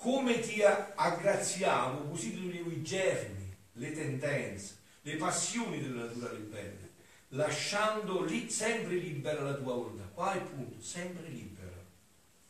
Come 0.00 0.40
ti 0.40 0.62
aggraziavo, 0.62 2.08
così 2.08 2.30
ti 2.30 2.40
toglievo 2.40 2.70
i 2.70 2.82
germi, 2.82 3.54
le 3.72 3.92
tendenze, 3.92 4.78
le 5.02 5.16
passioni 5.16 5.78
della 5.78 6.04
natura 6.04 6.30
ribelle, 6.30 6.88
lasciando 7.28 8.24
lì 8.24 8.48
sempre 8.48 8.94
libera 8.94 9.42
la 9.42 9.52
tua 9.52 9.74
volontà. 9.74 10.04
Qua 10.04 10.34
il 10.36 10.40
punto, 10.40 10.82
sempre 10.82 11.28
libera. 11.28 11.76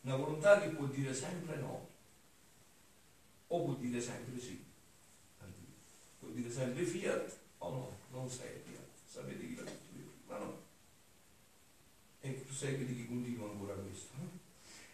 Una 0.03 0.15
volontà 0.15 0.61
che 0.61 0.69
può 0.69 0.85
dire 0.85 1.13
sempre 1.13 1.57
no, 1.57 1.89
o 3.47 3.63
può 3.65 3.73
dire 3.73 3.99
sempre 3.99 4.39
sì. 4.39 4.63
Può 6.19 6.29
dire 6.29 6.49
sempre 6.49 6.85
fiat 6.85 7.37
o 7.57 7.69
no, 7.69 7.97
non 8.11 8.29
sei 8.29 8.61
fiat. 8.65 8.87
Sapete 9.05 9.45
chi 9.45 9.55
l'ha 9.55 9.63
detto 9.63 9.97
io? 9.97 10.09
Ma 10.27 10.37
no. 10.37 10.57
E 12.21 12.45
tu 12.47 12.53
sai 12.53 12.77
chi 12.77 13.05
continua 13.07 13.49
ancora 13.49 13.73
questo. 13.73 14.07
No? 14.19 14.29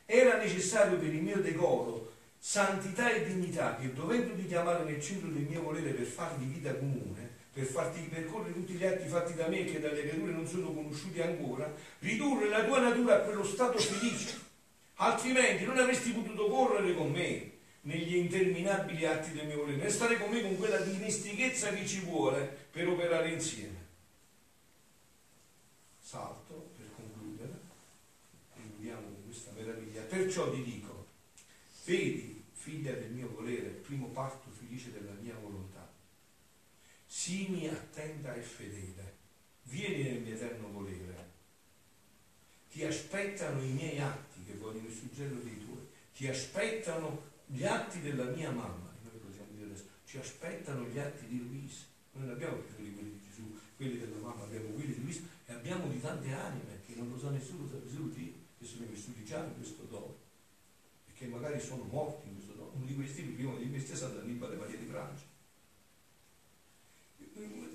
Era 0.08 0.38
necessario 0.38 0.98
per 0.98 1.14
il 1.14 1.22
mio 1.22 1.40
decoro 1.40 2.07
santità 2.40 3.12
e 3.12 3.26
dignità 3.26 3.76
che 3.76 3.94
dovendoti 3.94 4.46
chiamare 4.48 4.84
nel 4.84 5.02
centro 5.02 5.30
del 5.30 5.44
mio 5.44 5.62
volere 5.62 5.92
per 5.92 6.06
farvi 6.06 6.46
vita 6.46 6.76
comune, 6.76 7.36
per 7.52 7.66
farti 7.66 8.02
percorrere 8.02 8.54
tutti 8.54 8.74
gli 8.74 8.86
atti 8.86 9.08
fatti 9.08 9.34
da 9.34 9.48
me 9.48 9.66
che 9.66 9.80
dalle 9.80 10.08
creature 10.08 10.32
non 10.32 10.48
sono 10.48 10.72
conosciuti 10.74 11.22
ancora, 11.22 11.74
ridurre 12.00 12.50
la 12.50 12.64
tua 12.64 12.80
natura 12.80 13.16
a 13.16 13.20
quello 13.22 13.44
stato 13.44 13.80
felice. 13.80 14.46
Altrimenti 14.96 15.66
non 15.66 15.78
avresti 15.78 16.12
potuto 16.12 16.48
correre 16.48 16.94
con 16.96 17.12
me 17.12 17.52
negli 17.82 18.16
interminabili 18.16 19.06
atti 19.06 19.32
del 19.32 19.48
mio 19.48 19.58
volere, 19.58 19.78
né 19.78 19.90
stare 19.90 20.18
con 20.18 20.30
me 20.30 20.42
con 20.42 20.58
quella 20.58 20.78
dimestichezza 20.78 21.70
che 21.70 21.86
ci 21.86 22.02
vuole 22.02 22.68
per 22.72 22.88
operare 22.88 23.30
insieme. 23.30 23.86
Salto 26.00 26.72
per 26.78 26.86
concludere, 26.96 27.52
concludiamo 28.54 29.02
con 29.02 29.24
questa 29.26 29.52
meraviglia. 29.56 30.02
Perciò 30.04 30.52
ti 30.52 30.64
dico, 30.64 30.87
vedi, 31.88 32.44
figlia 32.52 32.92
del 32.92 33.12
mio 33.12 33.30
volere, 33.30 33.70
primo 33.70 34.08
parto 34.08 34.50
felice 34.52 34.92
della 34.92 35.14
mia 35.22 35.36
volontà, 35.42 35.90
sii 37.06 37.66
attenta 37.70 38.36
e 38.36 38.42
fedele, 38.42 39.16
vieni 39.64 40.04
nel 40.04 40.22
mio 40.22 40.36
eterno 40.36 40.68
volere, 40.68 41.36
ti 42.70 42.84
aspettano 42.84 43.64
i 43.64 43.72
miei 43.72 44.00
atti 44.00 44.44
che 44.44 44.56
vogliono 44.56 44.88
il 44.88 44.94
suggello 44.94 45.40
dei 45.40 45.64
tuoi, 45.64 45.88
ti 46.14 46.28
aspettano 46.28 47.24
gli 47.46 47.64
atti 47.64 48.02
della 48.02 48.26
mia 48.26 48.52
mamma, 48.52 48.94
noi 49.02 49.20
possiamo 49.26 49.52
dire 49.54 49.68
adesso, 49.68 49.86
ci 50.06 50.18
aspettano 50.18 50.86
gli 50.88 51.00
atti 51.00 51.26
di 51.28 51.40
Luisa. 51.40 51.86
Noi 52.12 52.26
non 52.26 52.36
abbiamo 52.36 52.58
più 52.58 52.76
quelli 52.76 52.92
di 52.92 53.22
Gesù, 53.30 53.58
quelli 53.78 53.98
della 53.98 54.18
mamma, 54.18 54.44
abbiamo 54.44 54.68
quelli 54.70 54.94
di 54.94 55.02
Luisa 55.04 55.22
e 55.46 55.54
abbiamo 55.54 55.88
di 55.88 56.02
tante 56.02 56.34
anime 56.34 56.82
che 56.86 56.96
non 56.96 57.10
lo 57.10 57.18
sa 57.18 57.30
nessuno, 57.30 57.66
sa 57.70 57.78
solo 57.90 58.10
Dio, 58.10 58.34
che 58.58 58.66
sono 58.66 58.86
vissuti 58.88 59.24
già 59.24 59.46
in 59.46 59.56
questo 59.56 59.84
dono. 59.84 60.26
e 60.26 60.27
che 61.18 61.26
magari 61.26 61.60
sono 61.60 61.84
morti. 61.90 62.36
Uno 62.74 62.86
di 62.86 62.96
questi, 62.96 63.24
primo 63.24 63.58
di 63.58 63.70
questi 63.72 63.94
è 63.94 63.96
stato 63.96 64.20
Annibale 64.20 64.56
Maria 64.56 64.78
di 64.78 64.86
Francia. 64.86 65.24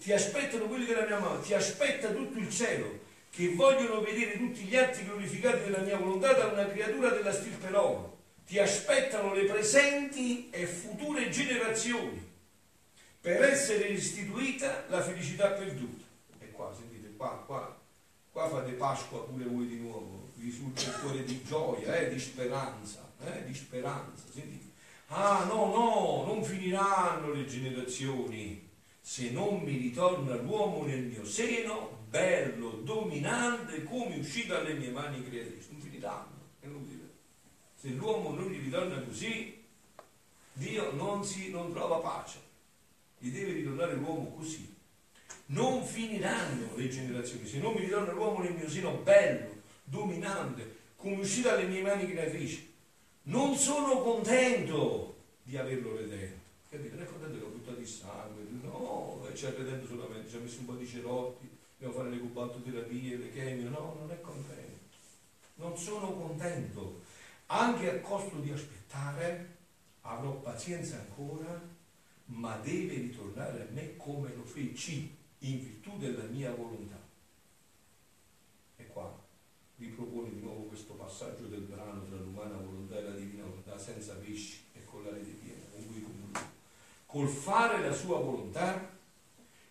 Ti 0.01 0.13
aspettano 0.13 0.67
quelli 0.67 0.85
della 0.85 1.07
mia 1.07 1.19
mamma, 1.19 1.41
ti 1.41 1.55
aspetta 1.55 2.11
tutto 2.11 2.39
il 2.39 2.51
cielo 2.51 3.01
che 3.31 3.55
vogliono 3.55 4.01
vedere 4.01 4.37
tutti 4.37 4.63
gli 4.63 4.77
atti 4.77 5.05
glorificati 5.05 5.65
della 5.65 5.81
mia 5.81 5.97
volontà 5.97 6.33
da 6.35 6.47
una 6.47 6.67
creatura 6.67 7.11
della 7.11 7.33
stirpe 7.33 7.69
Roma 7.69 8.11
ti 8.47 8.59
aspettano 8.59 9.33
le 9.33 9.45
presenti 9.45 10.51
e 10.51 10.67
future 10.67 11.31
generazioni 11.31 12.31
per 13.21 13.43
essere 13.43 13.89
restituita 13.89 14.85
la 14.89 15.01
felicità 15.01 15.53
perduta. 15.53 16.05
E 16.41 16.51
qua, 16.51 16.75
sentite, 16.75 17.15
qua, 17.17 17.43
qua, 17.47 17.81
Qua 18.33 18.49
fate 18.49 18.73
Pasqua 18.73 19.25
pure 19.25 19.45
voi 19.45 19.67
di 19.69 19.77
nuovo, 19.77 20.31
vi 20.37 20.47
risulta 20.47 20.81
il 20.81 21.01
cuore 21.01 21.23
di 21.23 21.43
gioia, 21.45 21.97
eh, 21.99 22.09
di 22.09 22.19
speranza, 22.19 23.12
eh, 23.25 23.45
di 23.45 23.55
speranza. 23.55 24.25
Sentite. 24.33 24.71
Ah 25.09 25.45
no, 25.45 25.67
no, 25.67 26.25
non 26.27 26.43
finiranno 26.43 27.33
le 27.33 27.45
generazioni 27.45 28.71
se 29.05 29.31
non 29.31 29.61
mi 29.61 29.77
ritorna 29.77 30.37
l'uomo 30.37 30.85
nel 30.85 31.03
mio 31.03 31.25
seno, 31.25 32.05
bello, 32.09 32.81
dominante, 32.83 33.83
come 33.83 34.17
uscito 34.17 34.55
dalle 34.55 34.75
mie 34.75 34.91
mani 34.91 35.23
creatrici. 35.29 35.69
Non 35.73 35.81
finiranno, 35.81 36.31
è 36.61 36.67
inutile. 36.67 37.11
Se 37.75 37.89
l'uomo 37.89 38.31
non 38.31 38.51
gli 38.51 38.63
ritorna 38.63 39.01
così, 39.01 39.61
Dio 40.53 40.93
non, 40.93 41.25
si, 41.25 41.51
non 41.51 41.73
trova 41.73 41.99
pace. 41.99 42.39
Gli 43.19 43.31
deve 43.31 43.53
ritornare 43.53 43.95
l'uomo 43.95 44.35
così. 44.37 44.73
Non 45.47 45.85
finiranno 45.85 46.77
le 46.77 46.89
generazioni 46.89 47.47
se 47.47 47.59
non 47.59 47.75
mi 47.75 47.81
ritorna 47.81 48.13
l'uomo 48.13 48.43
nel 48.43 48.55
mio 48.55 48.69
seno 48.71 48.93
bello, 48.99 49.63
dominante, 49.83 50.77
come 50.97 51.17
uscito 51.17 51.49
dalle 51.49 51.67
mie 51.67 51.83
mani 51.83 52.09
creatrici. 52.09 52.72
Non 53.25 53.55
sono 53.55 54.01
contento 54.03 55.15
di 55.45 55.57
averlo 55.57 55.97
redento. 55.97 56.41
Capite? 56.69 56.95
Non 56.95 57.05
è 57.05 57.07
contento 57.07 57.39
che 57.39 57.45
ho 57.45 57.49
buttato 57.49 57.79
il 57.79 57.87
sangue, 57.87 58.45
no, 58.63 59.29
ci 59.35 59.47
ha 59.47 59.51
redento 59.51 59.87
solamente, 59.87 60.29
ci 60.29 60.37
ha 60.37 60.41
messo 60.41 60.59
un 60.59 60.67
po' 60.67 60.75
di 60.75 60.87
cerotti, 60.87 61.49
dobbiamo 61.79 62.03
fare 62.03 62.11
le 62.11 62.19
cubantoterapie, 62.19 63.17
le 63.17 63.33
chemie, 63.33 63.69
no, 63.69 63.97
non 64.01 64.11
è 64.11 64.21
contento. 64.21 64.97
Non 65.57 65.77
sono 65.77 66.13
contento. 66.13 67.03
Anche 67.47 67.91
a 67.91 68.01
costo 68.01 68.39
di 68.39 68.51
aspettare, 68.51 69.57
avrò 70.01 70.33
pazienza 70.41 70.97
ancora, 70.97 71.61
ma 72.25 72.57
deve 72.57 72.95
ritornare 72.95 73.63
a 73.63 73.71
me 73.71 73.97
come 73.97 74.35
lo 74.35 74.45
feci 74.45 75.15
in 75.41 75.61
virtù 75.61 75.97
della 75.99 76.25
mia 76.25 76.53
volontà. 76.55 76.99
E 78.77 78.87
qua 78.89 79.23
vi 79.77 79.89
propone 79.89 80.31
di 80.31 80.41
nuovo 80.41 80.63
questo 80.63 80.95
passaggio 80.95 81.47
del 81.47 81.63
brano 81.63 82.05
tra 82.05 82.17
l'umana 82.17 82.57
volontà 82.57 82.99
e 82.99 83.03
la 83.03 83.15
divina 83.15 83.45
volontà, 83.45 83.72
senza 83.83 84.15
pesci 84.15 84.61
e 84.75 84.85
con 84.85 85.03
la 85.03 85.11
rete 85.11 85.31
piena, 85.31 85.65
con 85.73 85.87
cui 85.87 86.03
comunque. 86.03 86.41
Col 87.07 87.29
fare 87.29 87.81
la 87.81 87.93
sua 87.93 88.21
volontà, 88.21 88.91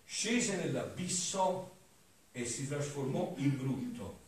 scese 0.03 0.57
nell'abisso 0.57 1.77
e 2.33 2.45
si 2.45 2.67
trasformò 2.67 3.33
in 3.37 3.57
brutto. 3.57 4.19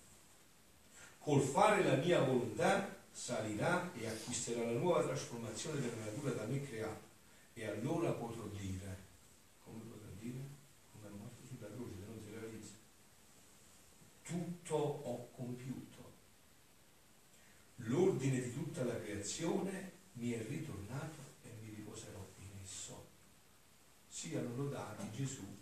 Col 1.19 1.41
fare 1.41 1.83
la 1.83 1.95
mia 1.95 2.21
volontà, 2.21 2.95
salirà 3.11 3.91
e 3.93 4.07
acquisterà 4.07 4.63
la 4.63 4.79
nuova 4.79 5.03
trasformazione 5.03 5.79
della 5.79 6.05
natura 6.05 6.31
da 6.31 6.45
me 6.45 6.61
creata. 6.65 7.11
E 7.53 7.67
allora 7.67 8.11
potrò 8.11 8.45
dire, 8.47 8.97
come 9.63 9.83
potrò 9.83 10.07
dire? 10.19 10.39
Come 10.91 11.07
hanno 11.07 11.17
morto 11.17 11.45
sulla 11.45 11.67
croce, 11.67 11.91
se 11.99 12.05
non 12.07 12.19
si 12.23 12.31
realizza. 12.31 12.73
Tutto 14.23 14.75
ho 14.75 15.29
compiuto. 15.35 16.11
L'ordine 17.75 18.41
di 18.41 18.53
tutta 18.53 18.83
la 18.83 18.93
creazione 18.93 19.12
mi 20.13 20.31
è 20.31 20.45
ritornato 20.45 21.35
e 21.43 21.49
mi 21.61 21.73
riposerò 21.73 22.27
in 22.39 22.49
esso. 22.61 23.07
Siano 24.07 24.53
lodati 24.55 25.09
Gesù. 25.11 25.52